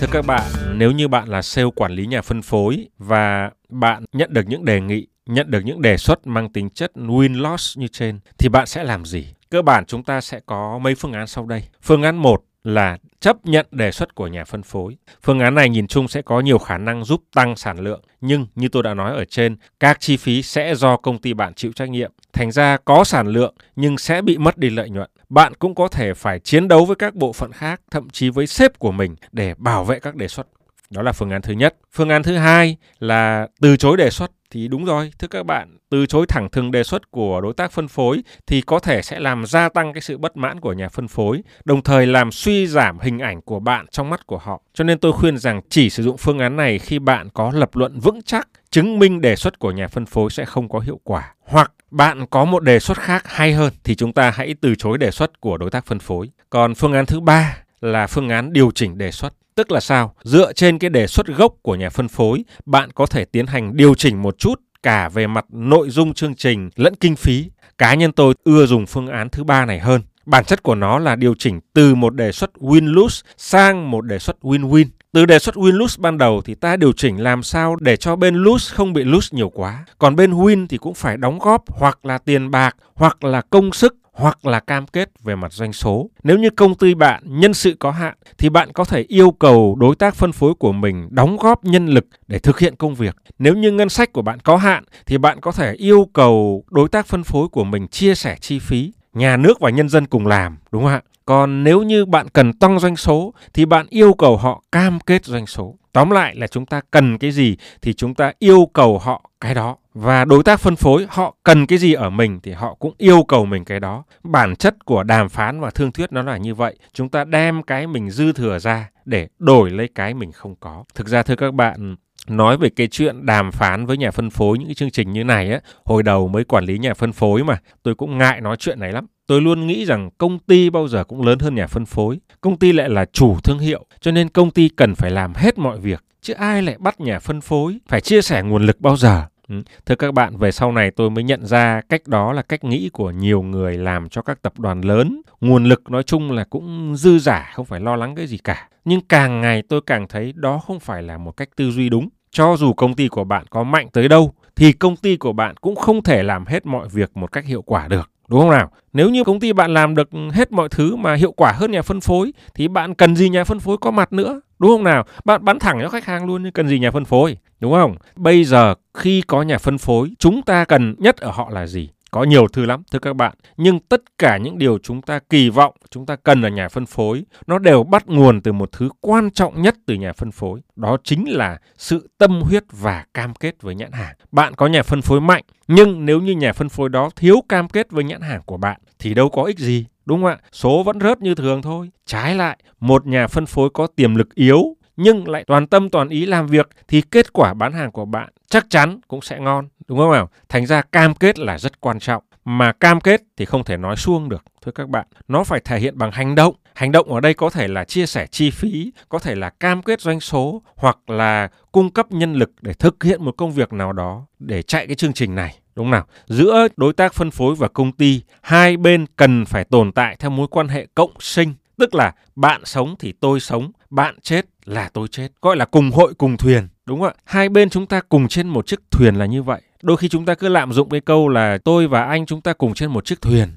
Thưa 0.01 0.07
các 0.13 0.27
bạn, 0.27 0.43
nếu 0.75 0.93
như 0.93 1.09
bạn 1.09 1.29
là 1.29 1.43
sale 1.43 1.69
quản 1.77 1.93
lý 1.93 2.07
nhà 2.07 2.23
phân 2.23 2.43
phối 2.43 2.89
và 2.99 3.51
bạn 3.69 4.05
nhận 4.13 4.33
được 4.33 4.47
những 4.49 4.65
đề 4.65 4.81
nghị, 4.81 5.07
nhận 5.27 5.51
được 5.51 5.61
những 5.65 5.83
đề 5.83 5.97
xuất 5.97 6.27
mang 6.27 6.53
tính 6.53 6.71
chất 6.71 6.93
win-loss 6.95 7.81
như 7.81 7.89
trên, 7.89 8.19
thì 8.39 8.49
bạn 8.49 8.67
sẽ 8.67 8.85
làm 8.85 9.05
gì? 9.05 9.27
Cơ 9.51 9.63
bản 9.63 9.85
chúng 9.87 10.03
ta 10.03 10.21
sẽ 10.21 10.41
có 10.47 10.79
mấy 10.79 10.95
phương 10.95 11.13
án 11.13 11.27
sau 11.27 11.47
đây. 11.47 11.63
Phương 11.83 12.03
án 12.03 12.17
1 12.17 12.43
là 12.65 12.99
chấp 13.21 13.37
nhận 13.47 13.67
đề 13.71 13.91
xuất 13.91 14.15
của 14.15 14.27
nhà 14.27 14.45
phân 14.45 14.63
phối. 14.63 14.97
Phương 15.23 15.41
án 15.41 15.55
này 15.55 15.69
nhìn 15.69 15.87
chung 15.87 16.09
sẽ 16.09 16.23
có 16.23 16.41
nhiều 16.41 16.59
khả 16.59 16.79
năng 16.79 17.05
giúp 17.05 17.23
tăng 17.35 17.57
sản 17.57 17.79
lượng, 17.79 18.01
nhưng 18.21 18.47
như 18.55 18.69
tôi 18.69 18.83
đã 18.83 18.95
nói 18.95 19.13
ở 19.17 19.25
trên, 19.25 19.57
các 19.81 20.01
chi 20.01 20.17
phí 20.17 20.43
sẽ 20.43 20.75
do 20.75 20.97
công 20.97 21.19
ty 21.19 21.35
bạn 21.35 21.55
chịu 21.55 21.73
trách 21.73 21.91
nhiệm. 21.91 22.13
Thành 22.33 22.53
ra 22.53 22.77
có 22.85 23.05
sản 23.05 23.27
lượng 23.27 23.55
nhưng 23.77 23.99
sẽ 23.99 24.23
bị 24.23 24.39
mất 24.39 24.59
đi 24.59 24.71
lợi 24.71 24.91
nhuận. 24.91 25.11
Bạn 25.29 25.55
cũng 25.55 25.75
có 25.75 25.89
thể 25.89 26.15
phải 26.15 26.41
chiến 26.41 26.69
đấu 26.69 26.85
với 26.85 26.97
các 26.97 27.15
bộ 27.15 27.33
phận 27.33 27.53
khác, 27.53 27.81
thậm 27.91 28.11
chí 28.11 28.31
với 28.31 28.47
sếp 28.47 28.79
của 28.79 28.93
mình 28.93 29.17
để 29.33 29.55
bảo 29.59 29.85
vệ 29.85 30.01
các 30.01 30.15
đề 30.15 30.29
xuất. 30.29 30.47
Đó 30.91 31.03
là 31.03 31.13
phương 31.13 31.31
án 31.31 31.43
thứ 31.43 31.53
nhất. 31.53 31.77
Phương 31.93 32.09
án 32.09 32.23
thứ 32.23 32.37
hai 32.37 32.77
là 32.99 33.47
từ 33.61 33.77
chối 33.77 33.97
đề 33.97 34.11
xuất 34.11 34.31
thì 34.51 34.69
đúng 34.69 34.85
rồi, 34.85 35.13
thưa 35.19 35.29
các 35.29 35.47
bạn, 35.47 35.79
từ 35.91 36.07
chối 36.07 36.27
thẳng 36.29 36.49
thừng 36.51 36.71
đề 36.71 36.83
xuất 36.85 37.11
của 37.11 37.41
đối 37.41 37.55
tác 37.55 37.73
phân 37.73 37.89
phối 37.89 38.23
thì 38.47 38.61
có 38.61 38.79
thể 38.79 39.03
sẽ 39.03 39.21
làm 39.21 39.47
gia 39.47 39.69
tăng 39.69 39.93
cái 39.93 40.01
sự 40.01 40.19
bất 40.19 40.37
mãn 40.37 40.61
của 40.61 40.73
nhà 40.73 40.89
phân 40.89 41.09
phối, 41.09 41.43
đồng 41.65 41.83
thời 41.83 42.07
làm 42.07 42.33
suy 42.33 42.67
giảm 42.67 42.99
hình 42.99 43.19
ảnh 43.19 43.43
của 43.43 43.61
bạn 43.61 43.87
trong 43.91 44.11
mắt 44.11 44.27
của 44.27 44.39
họ. 44.39 44.63
Cho 44.75 44.85
nên 44.85 44.99
tôi 44.99 45.13
khuyên 45.13 45.39
rằng 45.39 45.61
chỉ 45.69 45.91
sử 45.91 46.03
dụng 46.03 46.17
phương 46.17 46.39
án 46.39 46.57
này 46.57 46.79
khi 46.79 46.99
bạn 46.99 47.29
có 47.35 47.53
lập 47.55 47.77
luận 47.77 48.01
vững 48.01 48.23
chắc, 48.23 48.49
chứng 48.71 48.99
minh 48.99 49.21
đề 49.21 49.37
xuất 49.37 49.59
của 49.59 49.71
nhà 49.71 49.89
phân 49.89 50.07
phối 50.07 50.31
sẽ 50.31 50.45
không 50.45 50.69
có 50.69 50.79
hiệu 50.79 51.01
quả. 51.05 51.35
Hoặc 51.41 51.73
bạn 51.91 52.27
có 52.27 52.45
một 52.45 52.63
đề 52.63 52.79
xuất 52.79 52.99
khác 52.99 53.23
hay 53.27 53.53
hơn 53.53 53.73
thì 53.85 53.95
chúng 53.95 54.13
ta 54.13 54.31
hãy 54.31 54.55
từ 54.61 54.75
chối 54.75 54.99
đề 54.99 55.11
xuất 55.11 55.41
của 55.41 55.57
đối 55.57 55.71
tác 55.71 55.87
phân 55.87 55.99
phối. 55.99 56.31
Còn 56.51 56.75
phương 56.75 56.93
án 56.93 57.07
thứ 57.07 57.21
ba 57.21 57.57
là 57.81 58.07
phương 58.07 58.29
án 58.29 58.53
điều 58.53 58.71
chỉnh 58.75 58.99
đề 58.99 59.11
xuất. 59.11 59.33
Tức 59.55 59.73
là 59.73 59.81
sao? 59.81 60.15
Dựa 60.23 60.53
trên 60.53 60.79
cái 60.79 60.91
đề 60.91 61.07
xuất 61.07 61.27
gốc 61.27 61.55
của 61.63 61.75
nhà 61.75 61.91
phân 61.91 62.09
phối, 62.09 62.45
bạn 62.67 62.91
có 62.95 63.07
thể 63.07 63.25
tiến 63.25 63.47
hành 63.47 63.77
điều 63.77 63.95
chỉnh 63.95 64.23
một 64.23 64.39
chút 64.39 64.61
cả 64.83 65.09
về 65.09 65.27
mặt 65.27 65.45
nội 65.51 65.91
dung 65.91 66.15
chương 66.15 66.35
trình 66.35 66.71
lẫn 66.77 66.95
kinh 66.95 67.17
phí. 67.17 67.51
Cá 67.79 67.95
nhân 67.95 68.13
tôi 68.13 68.35
ưa 68.45 68.67
dùng 68.67 68.87
phương 68.87 69.07
án 69.07 69.29
thứ 69.29 69.45
ba 69.45 69.65
này 69.65 69.79
hơn. 69.79 70.03
Bản 70.27 70.45
chất 70.45 70.63
của 70.63 70.75
nó 70.75 70.99
là 70.99 71.17
điều 71.17 71.35
chỉnh 71.39 71.61
từ 71.73 71.95
một 71.95 72.15
đề 72.15 72.33
xuất 72.33 72.51
win-lose 72.61 73.23
sang 73.37 73.91
một 73.91 74.01
đề 74.01 74.19
xuất 74.19 74.37
win-win. 74.43 74.87
Từ 75.13 75.27
đề 75.27 75.39
xuất 75.39 75.55
win-lose 75.55 76.01
ban 76.01 76.19
đầu 76.19 76.43
thì 76.45 76.55
ta 76.55 76.77
điều 76.77 76.93
chỉnh 76.93 77.23
làm 77.23 77.43
sao 77.43 77.77
để 77.77 77.97
cho 77.97 78.17
bên 78.17 78.35
lose 78.35 78.75
không 78.75 78.93
bị 78.93 79.05
lose 79.05 79.29
nhiều 79.31 79.49
quá. 79.49 79.85
Còn 79.99 80.17
bên 80.17 80.33
win 80.33 80.67
thì 80.67 80.77
cũng 80.77 80.95
phải 80.95 81.17
đóng 81.17 81.39
góp 81.39 81.65
hoặc 81.69 82.07
là 82.07 82.19
tiền 82.19 82.51
bạc 82.51 82.77
hoặc 82.95 83.25
là 83.25 83.41
công 83.41 83.73
sức 83.73 83.97
hoặc 84.17 84.47
là 84.47 84.61
cam 84.61 84.87
kết 84.87 85.11
về 85.25 85.35
mặt 85.35 85.53
doanh 85.53 85.73
số. 85.73 86.11
Nếu 86.23 86.39
như 86.39 86.51
công 86.51 86.75
ty 86.75 86.95
bạn 86.95 87.23
nhân 87.27 87.55
sự 87.55 87.77
có 87.79 87.91
hạn, 87.91 88.15
thì 88.39 88.49
bạn 88.49 88.73
có 88.73 88.85
thể 88.85 89.05
yêu 89.09 89.31
cầu 89.31 89.77
đối 89.81 89.97
tác 89.97 90.15
phân 90.15 90.33
phối 90.33 90.55
của 90.55 90.73
mình 90.73 91.09
đóng 91.11 91.37
góp 91.37 91.65
nhân 91.65 91.87
lực 91.87 92.07
để 92.27 92.39
thực 92.39 92.59
hiện 92.59 92.77
công 92.77 92.95
việc. 92.95 93.17
Nếu 93.39 93.55
như 93.55 93.73
ngân 93.73 93.89
sách 93.89 94.13
của 94.13 94.23
bạn 94.23 94.39
có 94.41 94.57
hạn, 94.57 94.85
thì 95.07 95.19
bạn 95.19 95.41
có 95.41 95.53
thể 95.53 95.73
yêu 95.73 96.09
cầu 96.13 96.65
đối 96.71 96.89
tác 96.89 97.07
phân 97.07 97.25
phối 97.25 97.49
của 97.49 97.65
mình 97.65 97.89
chia 97.89 98.15
sẻ 98.15 98.37
chi 98.41 98.59
phí, 98.59 98.93
nhà 99.15 99.37
nước 99.37 99.61
và 99.61 99.71
nhân 99.71 99.89
dân 99.89 100.07
cùng 100.07 100.27
làm, 100.27 100.59
đúng 100.73 100.83
không 100.83 100.93
ạ 100.93 101.03
Còn 101.25 101.65
nếu 101.65 101.83
như 101.83 102.05
bạn 102.05 102.27
cần 102.29 102.53
tăng 102.53 102.79
doanh 102.79 102.97
số, 102.97 103.35
thì 103.55 103.65
bạn 103.65 103.87
yêu 103.91 104.15
cầu 104.15 104.37
họ 104.37 104.63
cam 104.73 105.01
kết 105.01 105.25
doanh 105.25 105.47
số. 105.47 105.75
Tóm 105.93 106.11
lại 106.11 106.35
là 106.37 106.47
chúng 106.47 106.67
ta 106.67 106.81
cần 106.91 107.19
cái 107.19 107.31
gì, 107.31 107.57
thì 107.83 107.93
chúng 107.93 108.15
ta 108.15 108.33
yêu 108.39 108.71
cầu 108.73 108.99
họ 108.99 109.31
cái 109.41 109.55
đó. 109.55 109.77
Và 109.99 110.25
đối 110.25 110.43
tác 110.43 110.61
phân 110.61 110.77
phối 110.77 111.07
họ 111.09 111.35
cần 111.43 111.67
cái 111.67 111.79
gì 111.79 111.93
ở 111.93 112.11
mình 112.11 112.41
thì 112.43 112.53
họ 112.53 112.75
cũng 112.75 112.95
yêu 112.99 113.23
cầu 113.23 113.45
mình 113.45 113.65
cái 113.65 113.81
đó. 113.81 114.05
Bản 114.23 114.57
chất 114.57 114.85
của 114.85 115.03
đàm 115.03 115.29
phán 115.29 115.61
và 115.61 115.71
thương 115.71 115.93
thuyết 115.93 116.13
nó 116.13 116.23
là 116.23 116.37
như 116.37 116.55
vậy. 116.55 116.77
Chúng 116.93 117.09
ta 117.09 117.25
đem 117.25 117.63
cái 117.63 117.87
mình 117.87 118.11
dư 118.11 118.33
thừa 118.33 118.59
ra 118.59 118.91
để 119.05 119.29
đổi 119.39 119.71
lấy 119.71 119.89
cái 119.95 120.15
mình 120.15 120.33
không 120.33 120.55
có. 120.61 120.85
Thực 120.95 121.09
ra 121.09 121.23
thưa 121.23 121.37
các 121.37 121.55
bạn, 121.55 121.97
nói 122.29 122.57
về 122.57 122.69
cái 122.69 122.87
chuyện 122.87 123.27
đàm 123.27 123.53
phán 123.53 123.87
với 123.87 123.97
nhà 123.97 124.11
phân 124.11 124.31
phối 124.31 124.59
những 124.59 124.69
cái 124.69 124.75
chương 124.75 124.91
trình 124.91 125.13
như 125.13 125.25
này 125.25 125.51
á 125.51 125.61
hồi 125.85 126.03
đầu 126.03 126.29
mới 126.29 126.45
quản 126.45 126.65
lý 126.65 126.79
nhà 126.79 126.95
phân 126.95 127.13
phối 127.13 127.45
mà 127.45 127.59
tôi 127.83 127.95
cũng 127.95 128.19
ngại 128.19 128.41
nói 128.41 128.57
chuyện 128.57 128.81
này 128.81 128.93
lắm 128.93 129.07
tôi 129.27 129.41
luôn 129.41 129.67
nghĩ 129.67 129.85
rằng 129.85 130.11
công 130.19 130.39
ty 130.39 130.71
bao 130.71 130.89
giờ 130.89 131.05
cũng 131.05 131.27
lớn 131.27 131.39
hơn 131.39 131.55
nhà 131.55 131.67
phân 131.67 131.87
phối 131.87 132.19
công 132.41 132.59
ty 132.59 132.73
lại 132.73 132.89
là 132.89 133.05
chủ 133.13 133.37
thương 133.45 133.59
hiệu 133.59 133.87
cho 134.01 134.11
nên 134.11 134.29
công 134.29 134.51
ty 134.51 134.69
cần 134.69 134.95
phải 134.95 135.11
làm 135.11 135.35
hết 135.35 135.59
mọi 135.59 135.79
việc 135.79 136.05
chứ 136.21 136.33
ai 136.33 136.63
lại 136.63 136.77
bắt 136.79 137.01
nhà 137.01 137.19
phân 137.19 137.41
phối 137.41 137.79
phải 137.89 138.01
chia 138.01 138.23
sẻ 138.23 138.43
nguồn 138.43 138.67
lực 138.67 138.81
bao 138.81 138.97
giờ 138.97 139.25
Ừ. 139.49 139.63
Thưa 139.87 139.95
các 139.95 140.15
bạn, 140.15 140.37
về 140.37 140.53
sau 140.53 140.73
này 140.73 140.91
tôi 140.91 141.11
mới 141.11 141.25
nhận 141.25 141.47
ra 141.47 141.81
cách 141.89 142.03
đó 142.07 142.33
là 142.33 142.43
cách 142.43 142.65
nghĩ 142.65 142.89
của 142.93 143.11
nhiều 143.11 143.43
người 143.43 143.79
làm 143.79 144.09
cho 144.09 144.23
các 144.23 144.43
tập 144.43 144.59
đoàn 144.59 144.81
lớn. 144.81 145.21
Nguồn 145.41 145.65
lực 145.65 145.91
nói 145.91 146.03
chung 146.03 146.33
là 146.33 146.45
cũng 146.45 146.97
dư 146.97 147.19
giả, 147.19 147.51
không 147.55 147.67
phải 147.67 147.81
lo 147.81 147.97
lắng 147.97 148.15
cái 148.15 148.27
gì 148.27 148.39
cả. 148.39 148.69
Nhưng 148.85 149.01
càng 149.01 149.41
ngày 149.41 149.63
tôi 149.69 149.81
càng 149.87 150.09
thấy 150.09 150.33
đó 150.37 150.61
không 150.67 150.81
phải 150.81 151.03
là 151.03 151.19
một 151.19 151.37
cách 151.37 151.49
tư 151.57 151.71
duy 151.71 151.89
đúng. 151.89 152.09
Cho 152.31 152.57
dù 152.57 152.73
công 152.73 152.95
ty 152.95 153.09
của 153.09 153.25
bạn 153.25 153.45
có 153.51 153.63
mạnh 153.63 153.89
tới 153.93 154.09
đâu, 154.09 154.33
thì 154.57 154.73
công 154.73 154.97
ty 154.97 155.17
của 155.17 155.33
bạn 155.33 155.55
cũng 155.61 155.77
không 155.77 156.03
thể 156.03 156.23
làm 156.23 156.47
hết 156.47 156.67
mọi 156.67 156.89
việc 156.89 157.17
một 157.17 157.33
cách 157.33 157.45
hiệu 157.45 157.63
quả 157.63 157.89
được. 157.89 158.11
Đúng 158.29 158.41
không 158.41 158.51
nào? 158.51 158.71
Nếu 158.93 159.11
như 159.11 159.25
công 159.25 159.41
ty 159.41 159.53
bạn 159.53 159.75
làm 159.75 159.95
được 159.95 160.09
hết 160.33 160.53
mọi 160.53 160.69
thứ 160.69 160.97
mà 160.97 161.15
hiệu 161.15 161.33
quả 161.33 161.53
hơn 161.53 161.71
nhà 161.71 161.83
phân 161.83 162.01
phối 162.01 162.33
thì 162.55 162.69
bạn 162.69 162.95
cần 162.95 163.17
gì 163.17 163.29
nhà 163.29 163.45
phân 163.45 163.61
phối 163.61 163.77
có 163.81 163.91
mặt 163.91 164.13
nữa? 164.13 164.41
Đúng 164.59 164.71
không 164.71 164.85
nào? 164.85 165.05
Bạn 165.25 165.45
bán 165.45 165.59
thẳng 165.59 165.79
cho 165.83 165.89
khách 165.89 166.05
hàng 166.05 166.27
luôn 166.27 166.43
nhưng 166.43 166.53
cần 166.53 166.69
gì 166.69 166.79
nhà 166.79 166.91
phân 166.91 167.05
phối? 167.05 167.37
Đúng 167.61 167.73
không? 167.73 167.97
Bây 168.17 168.45
giờ 168.45 168.75
khi 168.95 169.23
có 169.27 169.43
nhà 169.43 169.59
phân 169.59 169.79
phối, 169.79 170.11
chúng 170.19 170.43
ta 170.43 170.65
cần 170.65 170.95
nhất 170.99 171.17
ở 171.17 171.31
họ 171.31 171.51
là 171.51 171.67
gì? 171.67 171.89
Có 172.11 172.25
nhiều 172.25 172.49
thứ 172.49 172.65
lắm 172.65 172.83
thưa 172.93 172.99
các 172.99 173.17
bạn, 173.17 173.35
nhưng 173.57 173.81
tất 173.81 174.03
cả 174.19 174.37
những 174.37 174.59
điều 174.59 174.79
chúng 174.79 175.03
ta 175.03 175.19
kỳ 175.31 175.51
vọng, 175.51 175.75
chúng 175.91 176.07
ta 176.07 176.17
cần 176.17 176.43
ở 176.43 176.49
nhà 176.49 176.69
phân 176.69 176.87
phối, 176.87 177.25
nó 177.47 177.59
đều 177.59 177.85
bắt 177.85 178.09
nguồn 178.09 178.41
từ 178.41 178.53
một 178.53 178.73
thứ 178.73 178.89
quan 179.01 179.31
trọng 179.31 179.63
nhất 179.63 179.77
từ 179.87 179.95
nhà 179.95 180.13
phân 180.13 180.33
phối, 180.33 180.61
đó 180.77 180.97
chính 181.05 181.25
là 181.29 181.59
sự 181.77 182.09
tâm 182.19 182.41
huyết 182.41 182.65
và 182.73 183.05
cam 183.15 183.35
kết 183.35 183.63
với 183.63 183.75
nhãn 183.75 183.93
hàng. 183.93 184.15
Bạn 184.33 184.55
có 184.55 184.67
nhà 184.67 184.83
phân 184.83 185.03
phối 185.03 185.21
mạnh, 185.21 185.45
nhưng 185.69 186.05
nếu 186.05 186.21
như 186.21 186.33
nhà 186.33 186.53
phân 186.53 186.69
phối 186.69 186.89
đó 186.89 187.11
thiếu 187.17 187.43
cam 187.49 187.69
kết 187.69 187.91
với 187.91 188.05
nhãn 188.05 188.21
hàng 188.21 188.41
của 188.47 188.57
bạn 188.57 188.81
thì 188.99 189.15
đâu 189.15 189.29
có 189.29 189.43
ích 189.43 189.59
gì, 189.59 189.87
đúng 190.07 190.23
không 190.23 190.31
ạ? 190.31 190.39
Số 190.53 190.83
vẫn 190.83 191.01
rớt 191.01 191.23
như 191.23 191.35
thường 191.35 191.63
thôi. 191.63 191.91
Trái 192.07 192.35
lại, 192.35 192.59
một 192.81 193.07
nhà 193.07 193.27
phân 193.27 193.47
phối 193.47 193.71
có 193.71 193.87
tiềm 193.87 194.15
lực 194.15 194.35
yếu 194.35 194.77
nhưng 194.97 195.29
lại 195.29 195.45
toàn 195.47 195.67
tâm 195.67 195.91
toàn 195.91 196.09
ý 196.09 196.27
làm 196.27 196.47
việc 196.47 196.69
thì 196.89 197.01
kết 197.01 197.33
quả 197.33 197.55
bán 197.55 197.73
hàng 197.73 197.93
của 197.93 198.05
bạn 198.05 198.29
chắc 198.49 198.67
chắn 198.71 199.01
cũng 199.09 199.23
sẽ 199.23 199.39
ngon. 199.41 199.69
Đúng 199.89 199.99
không 199.99 200.13
nào? 200.13 200.29
Thành 200.49 200.67
ra 200.67 200.83
cam 200.83 201.15
kết 201.15 201.39
là 201.39 201.59
rất 201.59 201.81
quan 201.81 201.99
trọng. 201.99 202.23
Mà 202.45 202.73
cam 202.73 203.01
kết 203.01 203.23
thì 203.37 203.45
không 203.45 203.65
thể 203.65 203.77
nói 203.77 203.97
suông 203.97 204.29
được 204.29 204.45
thưa 204.63 204.73
các 204.73 204.89
bạn. 204.89 205.07
Nó 205.29 205.45
phải 205.45 205.61
thể 205.65 205.79
hiện 205.79 205.99
bằng 205.99 206.11
hành 206.11 206.35
động. 206.35 206.55
Hành 206.75 206.93
động 206.93 207.13
ở 207.13 207.21
đây 207.21 207.35
có 207.35 207.51
thể 207.51 207.69
là 207.69 207.85
chia 207.85 208.07
sẻ 208.07 208.27
chi 208.27 208.51
phí 208.51 208.93
có 209.09 209.19
thể 209.19 209.35
là 209.35 209.51
cam 209.51 209.83
kết 209.83 210.01
doanh 210.01 210.21
số 210.21 210.63
hoặc 210.77 211.11
là 211.11 211.49
cung 211.73 211.91
cấp 211.91 212.13
nhân 212.13 212.35
lực 212.35 212.51
để 212.63 212.73
thực 212.73 213.05
hiện 213.05 213.25
một 213.25 213.37
công 213.37 213.53
việc 213.53 213.73
nào 213.73 213.93
đó 213.93 214.27
để 214.39 214.63
chạy 214.63 214.87
cái 214.87 214.97
chương 214.97 215.13
trình 215.13 215.35
này 215.35 215.59
đúng 215.77 215.91
nào. 215.91 216.07
Giữa 216.27 216.69
đối 216.77 216.93
tác 216.93 217.15
phân 217.15 217.31
phối 217.31 217.55
và 217.55 217.69
công 217.69 217.93
ty, 217.93 218.21
hai 218.43 218.77
bên 218.77 219.07
cần 219.17 219.45
phải 219.45 219.65
tồn 219.65 219.93
tại 219.93 220.17
theo 220.19 220.31
mối 220.31 220.47
quan 220.51 220.69
hệ 220.69 220.87
cộng 220.95 221.13
sinh. 221.21 221.55
Tức 221.79 221.95
là 221.95 222.13
bạn 222.37 222.61
sống 222.65 222.95
thì 222.99 223.13
tôi 223.21 223.41
sống, 223.41 223.71
bạn 223.91 224.17
chết 224.23 224.47
là 224.65 224.91
tôi 224.93 225.09
chết. 225.09 225.29
Gọi 225.43 225.57
là 225.57 225.65
cùng 225.65 225.91
hội, 225.91 226.15
cùng 226.15 226.37
thuyền. 226.37 226.69
Đúng 226.87 227.01
không 227.01 227.09
ạ? 227.09 227.15
Hai 227.25 227.49
bên 227.49 227.71
chúng 227.71 227.87
ta 227.87 228.01
cùng 228.01 228.29
trên 228.29 228.49
một 228.49 228.67
chiếc 228.67 228.81
thuyền 228.91 229.15
là 229.15 229.27
như 229.27 229.43
vậy. 229.43 229.61
Đôi 229.83 229.97
khi 229.97 230.09
chúng 230.09 230.25
ta 230.25 230.35
cứ 230.35 230.49
lạm 230.49 230.73
dụng 230.73 230.89
cái 230.89 231.01
câu 231.01 231.29
là 231.29 231.59
tôi 231.65 231.89
và 231.89 232.03
anh 232.03 232.27
chúng 232.27 232.41
ta 232.41 232.53
cùng 232.53 232.75
trên 232.75 232.91
một 232.91 233.05
chiếc 233.05 233.21
thuyền. 233.21 233.49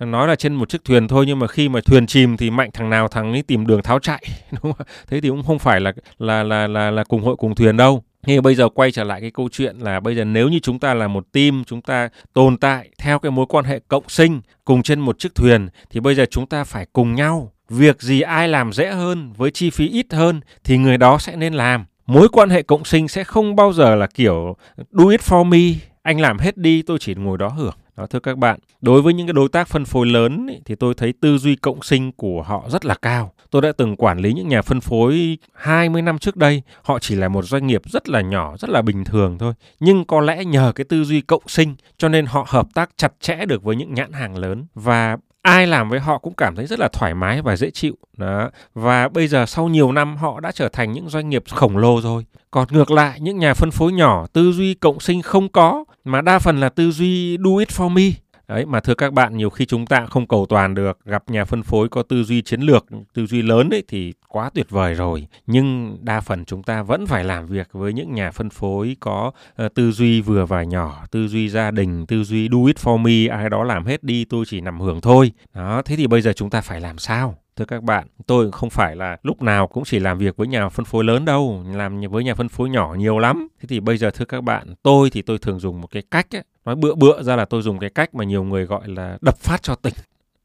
Nói 0.00 0.28
là 0.28 0.36
trên 0.36 0.54
một 0.54 0.68
chiếc 0.68 0.84
thuyền 0.84 1.08
thôi, 1.08 1.24
nhưng 1.26 1.38
mà 1.38 1.46
khi 1.46 1.68
mà 1.68 1.80
thuyền 1.80 2.06
chìm 2.06 2.36
thì 2.36 2.50
mạnh 2.50 2.70
thằng 2.72 2.90
nào 2.90 3.08
thằng 3.08 3.32
ấy 3.32 3.42
tìm 3.42 3.66
đường 3.66 3.82
tháo 3.82 3.98
chạy. 3.98 4.22
Đúng 4.50 4.72
không? 4.72 4.86
thế 5.06 5.20
thì 5.20 5.28
cũng 5.28 5.42
không 5.42 5.58
phải 5.58 5.80
là 5.80 5.92
là 6.18 6.42
là 6.42 6.66
là 6.66 6.90
là 6.90 7.04
cùng 7.04 7.22
hội, 7.22 7.36
cùng 7.36 7.54
thuyền 7.54 7.76
đâu 7.76 8.02
thì 8.22 8.40
bây 8.40 8.54
giờ 8.54 8.68
quay 8.68 8.92
trở 8.92 9.04
lại 9.04 9.20
cái 9.20 9.30
câu 9.30 9.48
chuyện 9.52 9.76
là 9.78 10.00
bây 10.00 10.16
giờ 10.16 10.24
nếu 10.24 10.48
như 10.48 10.58
chúng 10.58 10.78
ta 10.78 10.94
là 10.94 11.08
một 11.08 11.32
team, 11.32 11.62
chúng 11.66 11.82
ta 11.82 12.08
tồn 12.32 12.56
tại 12.56 12.90
theo 12.98 13.18
cái 13.18 13.30
mối 13.30 13.46
quan 13.48 13.64
hệ 13.64 13.80
cộng 13.88 14.08
sinh 14.08 14.40
cùng 14.64 14.82
trên 14.82 15.00
một 15.00 15.18
chiếc 15.18 15.34
thuyền 15.34 15.68
thì 15.90 16.00
bây 16.00 16.14
giờ 16.14 16.26
chúng 16.30 16.46
ta 16.46 16.64
phải 16.64 16.86
cùng 16.92 17.14
nhau. 17.14 17.52
Việc 17.68 18.02
gì 18.02 18.20
ai 18.20 18.48
làm 18.48 18.72
dễ 18.72 18.90
hơn 18.90 19.32
với 19.36 19.50
chi 19.50 19.70
phí 19.70 19.88
ít 19.88 20.06
hơn 20.12 20.40
thì 20.64 20.78
người 20.78 20.96
đó 20.96 21.18
sẽ 21.18 21.36
nên 21.36 21.54
làm. 21.54 21.84
Mối 22.06 22.28
quan 22.28 22.50
hệ 22.50 22.62
cộng 22.62 22.84
sinh 22.84 23.08
sẽ 23.08 23.24
không 23.24 23.56
bao 23.56 23.72
giờ 23.72 23.94
là 23.94 24.06
kiểu 24.06 24.56
do 24.90 25.08
it 25.08 25.20
for 25.20 25.44
me, 25.44 25.80
anh 26.02 26.20
làm 26.20 26.38
hết 26.38 26.56
đi 26.56 26.82
tôi 26.82 26.98
chỉ 26.98 27.14
ngồi 27.14 27.38
đó 27.38 27.48
hưởng. 27.48 27.74
Đó, 27.98 28.06
thưa 28.06 28.20
các 28.20 28.38
bạn, 28.38 28.58
đối 28.80 29.02
với 29.02 29.14
những 29.14 29.26
cái 29.26 29.32
đối 29.32 29.48
tác 29.48 29.68
phân 29.68 29.84
phối 29.84 30.06
lớn 30.06 30.46
ý, 30.46 30.56
thì 30.64 30.74
tôi 30.74 30.94
thấy 30.94 31.12
tư 31.20 31.38
duy 31.38 31.56
cộng 31.56 31.82
sinh 31.82 32.12
của 32.12 32.42
họ 32.42 32.68
rất 32.70 32.84
là 32.84 32.94
cao. 33.02 33.32
Tôi 33.50 33.62
đã 33.62 33.72
từng 33.72 33.96
quản 33.96 34.18
lý 34.18 34.32
những 34.32 34.48
nhà 34.48 34.62
phân 34.62 34.80
phối 34.80 35.38
20 35.52 36.02
năm 36.02 36.18
trước 36.18 36.36
đây, 36.36 36.62
họ 36.82 36.98
chỉ 36.98 37.14
là 37.14 37.28
một 37.28 37.44
doanh 37.44 37.66
nghiệp 37.66 37.82
rất 37.84 38.08
là 38.08 38.20
nhỏ, 38.20 38.56
rất 38.56 38.70
là 38.70 38.82
bình 38.82 39.04
thường 39.04 39.38
thôi. 39.38 39.54
Nhưng 39.80 40.04
có 40.04 40.20
lẽ 40.20 40.44
nhờ 40.44 40.72
cái 40.74 40.84
tư 40.84 41.04
duy 41.04 41.20
cộng 41.20 41.48
sinh 41.48 41.74
cho 41.98 42.08
nên 42.08 42.26
họ 42.26 42.46
hợp 42.48 42.66
tác 42.74 42.90
chặt 42.96 43.12
chẽ 43.20 43.46
được 43.46 43.62
với 43.62 43.76
những 43.76 43.94
nhãn 43.94 44.12
hàng 44.12 44.38
lớn 44.38 44.66
và 44.74 45.16
ai 45.42 45.66
làm 45.66 45.88
với 45.88 46.00
họ 46.00 46.18
cũng 46.18 46.34
cảm 46.34 46.56
thấy 46.56 46.66
rất 46.66 46.78
là 46.78 46.88
thoải 46.88 47.14
mái 47.14 47.42
và 47.42 47.56
dễ 47.56 47.70
chịu. 47.70 47.94
Đó. 48.16 48.50
Và 48.74 49.08
bây 49.08 49.28
giờ 49.28 49.46
sau 49.46 49.68
nhiều 49.68 49.92
năm, 49.92 50.16
họ 50.16 50.40
đã 50.40 50.52
trở 50.52 50.68
thành 50.68 50.92
những 50.92 51.08
doanh 51.08 51.28
nghiệp 51.28 51.44
khổng 51.50 51.76
lồ 51.76 52.00
rồi. 52.00 52.24
Còn 52.50 52.68
ngược 52.70 52.90
lại, 52.90 53.20
những 53.20 53.38
nhà 53.38 53.54
phân 53.54 53.70
phối 53.70 53.92
nhỏ, 53.92 54.26
tư 54.32 54.52
duy 54.52 54.74
cộng 54.74 55.00
sinh 55.00 55.22
không 55.22 55.48
có, 55.48 55.84
mà 56.04 56.20
đa 56.20 56.38
phần 56.38 56.60
là 56.60 56.68
tư 56.68 56.90
duy 56.90 57.36
do 57.44 57.58
it 57.58 57.68
for 57.68 57.88
me. 57.88 58.10
Đấy, 58.48 58.66
mà 58.66 58.80
thưa 58.80 58.94
các 58.94 59.12
bạn, 59.12 59.36
nhiều 59.36 59.50
khi 59.50 59.66
chúng 59.66 59.86
ta 59.86 60.06
không 60.06 60.26
cầu 60.26 60.46
toàn 60.48 60.74
được, 60.74 60.98
gặp 61.04 61.24
nhà 61.30 61.44
phân 61.44 61.62
phối 61.62 61.88
có 61.88 62.02
tư 62.02 62.22
duy 62.22 62.42
chiến 62.42 62.60
lược, 62.60 62.86
tư 63.14 63.26
duy 63.26 63.42
lớn 63.42 63.70
ấy 63.70 63.82
thì 63.88 64.12
quá 64.28 64.50
tuyệt 64.54 64.70
vời 64.70 64.94
rồi. 64.94 65.26
Nhưng 65.46 65.98
đa 66.00 66.20
phần 66.20 66.44
chúng 66.44 66.62
ta 66.62 66.82
vẫn 66.82 67.06
phải 67.06 67.24
làm 67.24 67.46
việc 67.46 67.68
với 67.72 67.92
những 67.92 68.14
nhà 68.14 68.30
phân 68.30 68.50
phối 68.50 68.96
có 69.00 69.32
uh, 69.64 69.74
tư 69.74 69.92
duy 69.92 70.20
vừa 70.20 70.46
và 70.46 70.62
nhỏ, 70.62 71.04
tư 71.10 71.28
duy 71.28 71.48
gia 71.48 71.70
đình, 71.70 72.06
tư 72.06 72.24
duy 72.24 72.48
do 72.52 72.58
it 72.66 72.76
for 72.76 72.98
me, 72.98 73.36
ai 73.36 73.50
đó 73.50 73.64
làm 73.64 73.86
hết 73.86 74.04
đi, 74.04 74.24
tôi 74.24 74.44
chỉ 74.48 74.60
nằm 74.60 74.80
hưởng 74.80 75.00
thôi. 75.00 75.32
Đó, 75.54 75.82
thế 75.84 75.96
thì 75.96 76.06
bây 76.06 76.20
giờ 76.20 76.32
chúng 76.32 76.50
ta 76.50 76.60
phải 76.60 76.80
làm 76.80 76.98
sao? 76.98 77.38
thưa 77.58 77.64
các 77.64 77.82
bạn 77.82 78.06
tôi 78.26 78.52
không 78.52 78.70
phải 78.70 78.96
là 78.96 79.16
lúc 79.22 79.42
nào 79.42 79.66
cũng 79.66 79.84
chỉ 79.84 79.98
làm 79.98 80.18
việc 80.18 80.36
với 80.36 80.48
nhà 80.48 80.68
phân 80.68 80.84
phối 80.84 81.04
lớn 81.04 81.24
đâu 81.24 81.64
làm 81.74 82.00
với 82.10 82.24
nhà 82.24 82.34
phân 82.34 82.48
phối 82.48 82.70
nhỏ 82.70 82.94
nhiều 82.98 83.18
lắm 83.18 83.48
thế 83.60 83.66
thì 83.68 83.80
bây 83.80 83.98
giờ 83.98 84.10
thưa 84.10 84.24
các 84.24 84.40
bạn 84.40 84.74
tôi 84.82 85.10
thì 85.10 85.22
tôi 85.22 85.38
thường 85.38 85.60
dùng 85.60 85.80
một 85.80 85.86
cái 85.86 86.02
cách 86.10 86.36
ấy, 86.36 86.42
nói 86.68 86.76
bựa 86.76 86.94
bựa 86.94 87.22
ra 87.22 87.36
là 87.36 87.44
tôi 87.44 87.62
dùng 87.62 87.78
cái 87.78 87.90
cách 87.90 88.14
mà 88.14 88.24
nhiều 88.24 88.44
người 88.44 88.64
gọi 88.64 88.88
là 88.88 89.18
đập 89.20 89.38
phát 89.38 89.62
cho 89.62 89.74
tỉnh. 89.74 89.94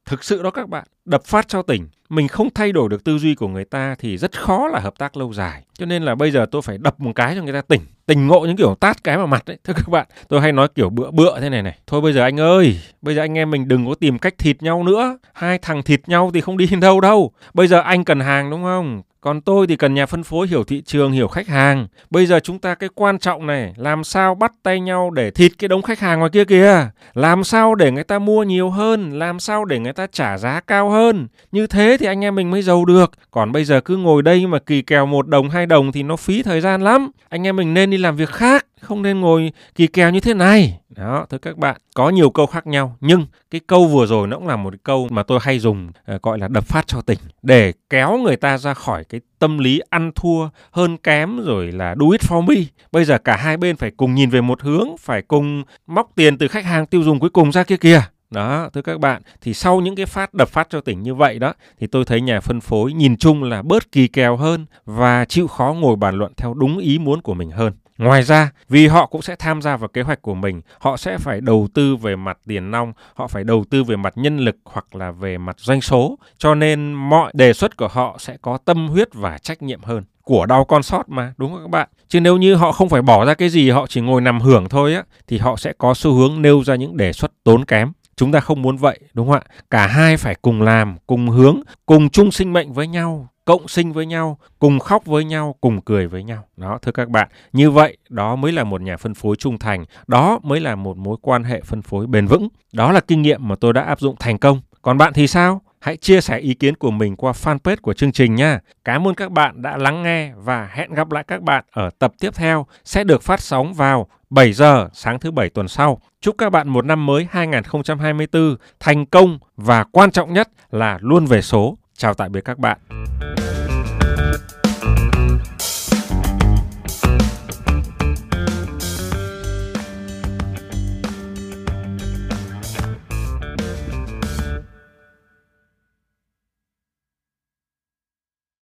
Thực 0.05 0.23
sự 0.23 0.43
đó 0.43 0.51
các 0.51 0.69
bạn 0.69 0.87
đập 1.05 1.25
phát 1.25 1.47
cho 1.47 1.61
tỉnh 1.61 1.87
mình 2.09 2.27
không 2.27 2.49
thay 2.55 2.71
đổi 2.71 2.89
được 2.89 3.03
tư 3.03 3.17
duy 3.17 3.35
của 3.35 3.47
người 3.47 3.65
ta 3.65 3.95
thì 3.99 4.17
rất 4.17 4.39
khó 4.39 4.67
là 4.67 4.79
hợp 4.79 4.93
tác 4.97 5.17
lâu 5.17 5.33
dài. 5.33 5.63
Cho 5.77 5.85
nên 5.85 6.03
là 6.03 6.15
bây 6.15 6.31
giờ 6.31 6.45
tôi 6.51 6.61
phải 6.61 6.77
đập 6.77 6.99
một 6.99 7.11
cái 7.15 7.35
cho 7.35 7.43
người 7.43 7.53
ta 7.53 7.61
tỉnh 7.61 7.81
tỉnh 8.05 8.27
ngộ 8.27 8.39
những 8.39 8.57
kiểu 8.57 8.75
tát 8.79 9.03
cái 9.03 9.17
vào 9.17 9.27
mặt 9.27 9.43
đấy 9.45 9.57
thưa 9.63 9.73
các 9.73 9.89
bạn 9.89 10.07
tôi 10.27 10.41
hay 10.41 10.51
nói 10.51 10.67
kiểu 10.75 10.89
bựa 10.89 11.11
bựa 11.11 11.39
thế 11.39 11.49
này 11.49 11.61
này. 11.61 11.77
Thôi 11.87 12.01
bây 12.01 12.13
giờ 12.13 12.21
anh 12.21 12.39
ơi 12.39 12.79
bây 13.01 13.15
giờ 13.15 13.21
anh 13.21 13.37
em 13.37 13.51
mình 13.51 13.67
đừng 13.67 13.85
có 13.85 13.95
tìm 13.95 14.19
cách 14.19 14.33
thịt 14.37 14.63
nhau 14.63 14.83
nữa. 14.83 15.17
Hai 15.33 15.57
thằng 15.57 15.83
thịt 15.83 16.01
nhau 16.07 16.31
thì 16.33 16.41
không 16.41 16.57
đi 16.57 16.67
đâu 16.81 17.01
đâu. 17.01 17.31
Bây 17.53 17.67
giờ 17.67 17.81
anh 17.81 18.03
cần 18.03 18.19
hàng 18.19 18.49
đúng 18.49 18.63
không? 18.63 19.01
Còn 19.23 19.41
tôi 19.41 19.67
thì 19.67 19.75
cần 19.75 19.93
nhà 19.93 20.05
phân 20.05 20.23
phối 20.23 20.47
hiểu 20.47 20.63
thị 20.63 20.81
trường, 20.81 21.11
hiểu 21.11 21.27
khách 21.27 21.47
hàng. 21.47 21.87
Bây 22.09 22.25
giờ 22.25 22.39
chúng 22.39 22.59
ta 22.59 22.75
cái 22.75 22.89
quan 22.95 23.19
trọng 23.19 23.47
này, 23.47 23.73
làm 23.77 24.03
sao 24.03 24.35
bắt 24.35 24.51
tay 24.63 24.79
nhau 24.79 25.09
để 25.11 25.31
thịt 25.31 25.51
cái 25.57 25.67
đống 25.67 25.81
khách 25.81 25.99
hàng 25.99 26.19
ngoài 26.19 26.31
kia 26.33 26.45
kìa. 26.45 26.87
Làm 27.13 27.43
sao 27.43 27.75
để 27.75 27.91
người 27.91 28.03
ta 28.03 28.19
mua 28.19 28.43
nhiều 28.43 28.69
hơn, 28.69 29.19
làm 29.19 29.39
sao 29.39 29.65
để 29.65 29.79
người 29.79 29.93
ta 29.93 30.07
trả 30.11 30.37
giá 30.37 30.59
cao 30.59 30.89
hơn. 30.93 31.27
Như 31.51 31.67
thế 31.67 31.97
thì 31.99 32.05
anh 32.05 32.23
em 32.23 32.35
mình 32.35 32.51
mới 32.51 32.61
giàu 32.61 32.85
được. 32.85 33.11
Còn 33.31 33.51
bây 33.51 33.65
giờ 33.65 33.81
cứ 33.81 33.97
ngồi 33.97 34.21
đây 34.21 34.47
mà 34.47 34.59
kỳ 34.59 34.81
kèo 34.81 35.05
một 35.05 35.27
đồng, 35.27 35.49
hai 35.49 35.65
đồng 35.65 35.91
thì 35.91 36.03
nó 36.03 36.15
phí 36.15 36.43
thời 36.43 36.61
gian 36.61 36.81
lắm. 36.81 37.11
Anh 37.29 37.47
em 37.47 37.55
mình 37.55 37.73
nên 37.73 37.89
đi 37.89 37.97
làm 37.97 38.15
việc 38.15 38.29
khác 38.29 38.65
không 38.83 39.01
nên 39.01 39.19
ngồi 39.19 39.51
kỳ 39.75 39.87
kèo 39.87 40.09
như 40.09 40.19
thế 40.19 40.33
này 40.33 40.79
đó 40.89 41.25
thưa 41.29 41.37
các 41.37 41.57
bạn 41.57 41.75
có 41.95 42.09
nhiều 42.09 42.29
câu 42.29 42.45
khác 42.45 42.67
nhau 42.67 42.97
nhưng 43.01 43.25
cái 43.51 43.61
câu 43.67 43.87
vừa 43.87 44.05
rồi 44.05 44.27
nó 44.27 44.37
cũng 44.37 44.47
là 44.47 44.55
một 44.55 44.73
câu 44.83 45.07
mà 45.11 45.23
tôi 45.23 45.39
hay 45.41 45.59
dùng 45.59 45.91
ờ, 46.05 46.19
gọi 46.23 46.39
là 46.39 46.47
đập 46.47 46.65
phát 46.65 46.87
cho 46.87 47.01
tỉnh 47.01 47.19
để 47.41 47.73
kéo 47.89 48.17
người 48.17 48.35
ta 48.35 48.57
ra 48.57 48.73
khỏi 48.73 49.03
cái 49.03 49.21
tâm 49.39 49.57
lý 49.57 49.81
ăn 49.89 50.11
thua 50.15 50.49
hơn 50.71 50.97
kém 50.97 51.43
rồi 51.45 51.71
là 51.71 51.95
do 51.99 52.05
it 52.11 52.21
for 52.21 52.41
me 52.41 52.55
bây 52.91 53.05
giờ 53.05 53.17
cả 53.17 53.35
hai 53.35 53.57
bên 53.57 53.75
phải 53.75 53.91
cùng 53.91 54.15
nhìn 54.15 54.29
về 54.29 54.41
một 54.41 54.61
hướng 54.61 54.87
phải 54.99 55.21
cùng 55.21 55.63
móc 55.87 56.11
tiền 56.15 56.37
từ 56.37 56.47
khách 56.47 56.65
hàng 56.65 56.85
tiêu 56.85 57.03
dùng 57.03 57.19
cuối 57.19 57.29
cùng 57.29 57.51
ra 57.51 57.63
kia 57.63 57.77
kìa 57.77 58.01
đó, 58.33 58.69
thưa 58.73 58.81
các 58.81 58.99
bạn, 58.99 59.21
thì 59.41 59.53
sau 59.53 59.81
những 59.81 59.95
cái 59.95 60.05
phát 60.05 60.33
đập 60.33 60.49
phát 60.49 60.67
cho 60.69 60.81
tỉnh 60.81 61.03
như 61.03 61.15
vậy 61.15 61.39
đó, 61.39 61.53
thì 61.79 61.87
tôi 61.87 62.05
thấy 62.05 62.21
nhà 62.21 62.39
phân 62.39 62.61
phối 62.61 62.93
nhìn 62.93 63.17
chung 63.17 63.43
là 63.43 63.61
bớt 63.61 63.91
kỳ 63.91 64.07
kèo 64.07 64.37
hơn 64.37 64.65
và 64.85 65.25
chịu 65.25 65.47
khó 65.47 65.73
ngồi 65.73 65.95
bàn 65.95 66.15
luận 66.15 66.33
theo 66.37 66.53
đúng 66.53 66.77
ý 66.77 66.99
muốn 66.99 67.21
của 67.21 67.33
mình 67.33 67.51
hơn. 67.51 67.73
Ngoài 67.97 68.23
ra, 68.23 68.51
vì 68.69 68.87
họ 68.87 69.05
cũng 69.05 69.21
sẽ 69.21 69.35
tham 69.35 69.61
gia 69.61 69.77
vào 69.77 69.87
kế 69.87 70.01
hoạch 70.01 70.21
của 70.21 70.33
mình, 70.33 70.61
họ 70.79 70.97
sẽ 70.97 71.17
phải 71.17 71.41
đầu 71.41 71.67
tư 71.73 71.95
về 71.95 72.15
mặt 72.15 72.37
tiền 72.47 72.71
nong, 72.71 72.93
họ 73.13 73.27
phải 73.27 73.43
đầu 73.43 73.65
tư 73.69 73.83
về 73.83 73.95
mặt 73.95 74.13
nhân 74.15 74.37
lực 74.37 74.55
hoặc 74.65 74.95
là 74.95 75.11
về 75.11 75.37
mặt 75.37 75.55
doanh 75.59 75.81
số, 75.81 76.17
cho 76.37 76.55
nên 76.55 76.93
mọi 76.93 77.31
đề 77.35 77.53
xuất 77.53 77.77
của 77.77 77.87
họ 77.87 78.15
sẽ 78.19 78.37
có 78.41 78.57
tâm 78.57 78.87
huyết 78.87 79.13
và 79.13 79.37
trách 79.37 79.61
nhiệm 79.61 79.83
hơn. 79.83 80.03
Của 80.23 80.45
đau 80.45 80.65
con 80.65 80.83
sót 80.83 81.09
mà 81.09 81.33
đúng 81.37 81.53
không 81.53 81.61
các 81.61 81.69
bạn? 81.69 81.89
Chứ 82.07 82.19
nếu 82.19 82.37
như 82.37 82.55
họ 82.55 82.71
không 82.71 82.89
phải 82.89 83.01
bỏ 83.01 83.25
ra 83.25 83.33
cái 83.33 83.49
gì 83.49 83.69
họ 83.69 83.87
chỉ 83.87 84.01
ngồi 84.01 84.21
nằm 84.21 84.39
hưởng 84.39 84.69
thôi 84.69 84.93
á 84.93 85.03
thì 85.27 85.37
họ 85.37 85.55
sẽ 85.55 85.73
có 85.77 85.93
xu 85.93 86.13
hướng 86.13 86.41
nêu 86.41 86.63
ra 86.63 86.75
những 86.75 86.97
đề 86.97 87.13
xuất 87.13 87.31
tốn 87.43 87.65
kém 87.65 87.91
chúng 88.15 88.31
ta 88.31 88.39
không 88.39 88.61
muốn 88.61 88.77
vậy 88.77 88.99
đúng 89.13 89.27
không 89.27 89.35
ạ 89.35 89.63
cả 89.69 89.87
hai 89.87 90.17
phải 90.17 90.35
cùng 90.41 90.61
làm 90.61 90.97
cùng 91.07 91.29
hướng 91.29 91.61
cùng 91.85 92.09
chung 92.09 92.31
sinh 92.31 92.53
mệnh 92.53 92.73
với 92.73 92.87
nhau 92.87 93.27
cộng 93.45 93.67
sinh 93.67 93.93
với 93.93 94.05
nhau, 94.05 94.37
cùng 94.59 94.79
khóc 94.79 95.05
với 95.05 95.23
nhau, 95.23 95.55
cùng 95.61 95.81
cười 95.81 96.07
với 96.07 96.23
nhau. 96.23 96.43
Đó, 96.57 96.79
thưa 96.81 96.91
các 96.91 97.09
bạn, 97.09 97.27
như 97.53 97.71
vậy 97.71 97.97
đó 98.09 98.35
mới 98.35 98.51
là 98.51 98.63
một 98.63 98.81
nhà 98.81 98.97
phân 98.97 99.13
phối 99.13 99.35
trung 99.35 99.57
thành, 99.57 99.85
đó 100.07 100.39
mới 100.43 100.59
là 100.59 100.75
một 100.75 100.97
mối 100.97 101.17
quan 101.21 101.43
hệ 101.43 101.61
phân 101.61 101.81
phối 101.81 102.07
bền 102.07 102.27
vững. 102.27 102.47
Đó 102.73 102.91
là 102.91 102.99
kinh 102.99 103.21
nghiệm 103.21 103.47
mà 103.47 103.55
tôi 103.55 103.73
đã 103.73 103.81
áp 103.81 103.99
dụng 103.99 104.15
thành 104.19 104.37
công. 104.37 104.61
Còn 104.81 104.97
bạn 104.97 105.13
thì 105.13 105.27
sao? 105.27 105.61
Hãy 105.79 105.97
chia 105.97 106.21
sẻ 106.21 106.37
ý 106.37 106.53
kiến 106.53 106.75
của 106.75 106.91
mình 106.91 107.15
qua 107.15 107.31
fanpage 107.31 107.77
của 107.81 107.93
chương 107.93 108.11
trình 108.11 108.35
nha. 108.35 108.59
Cảm 108.85 109.07
ơn 109.07 109.15
các 109.15 109.31
bạn 109.31 109.61
đã 109.61 109.77
lắng 109.77 110.03
nghe 110.03 110.31
và 110.37 110.69
hẹn 110.73 110.93
gặp 110.93 111.11
lại 111.11 111.23
các 111.27 111.41
bạn 111.41 111.63
ở 111.71 111.89
tập 111.99 112.13
tiếp 112.19 112.35
theo 112.35 112.65
sẽ 112.85 113.03
được 113.03 113.21
phát 113.21 113.39
sóng 113.39 113.73
vào 113.73 114.07
7 114.33 114.53
giờ, 114.53 114.89
sáng 114.93 115.19
thứ 115.19 115.31
bảy 115.31 115.49
tuần 115.49 115.67
sau. 115.67 115.99
Chúc 116.21 116.35
các 116.37 116.49
bạn 116.49 116.69
một 116.69 116.85
năm 116.85 117.05
mới 117.05 117.27
2024 117.31 118.55
thành 118.79 119.05
công 119.05 119.39
và 119.57 119.83
quan 119.83 120.11
trọng 120.11 120.33
nhất 120.33 120.49
là 120.71 120.97
luôn 121.01 121.25
về 121.25 121.41
số. 121.41 121.77
Chào 121.97 122.13
tạm 122.13 122.31
biệt 122.31 122.41
các 122.45 122.59
bạn. 122.59 122.77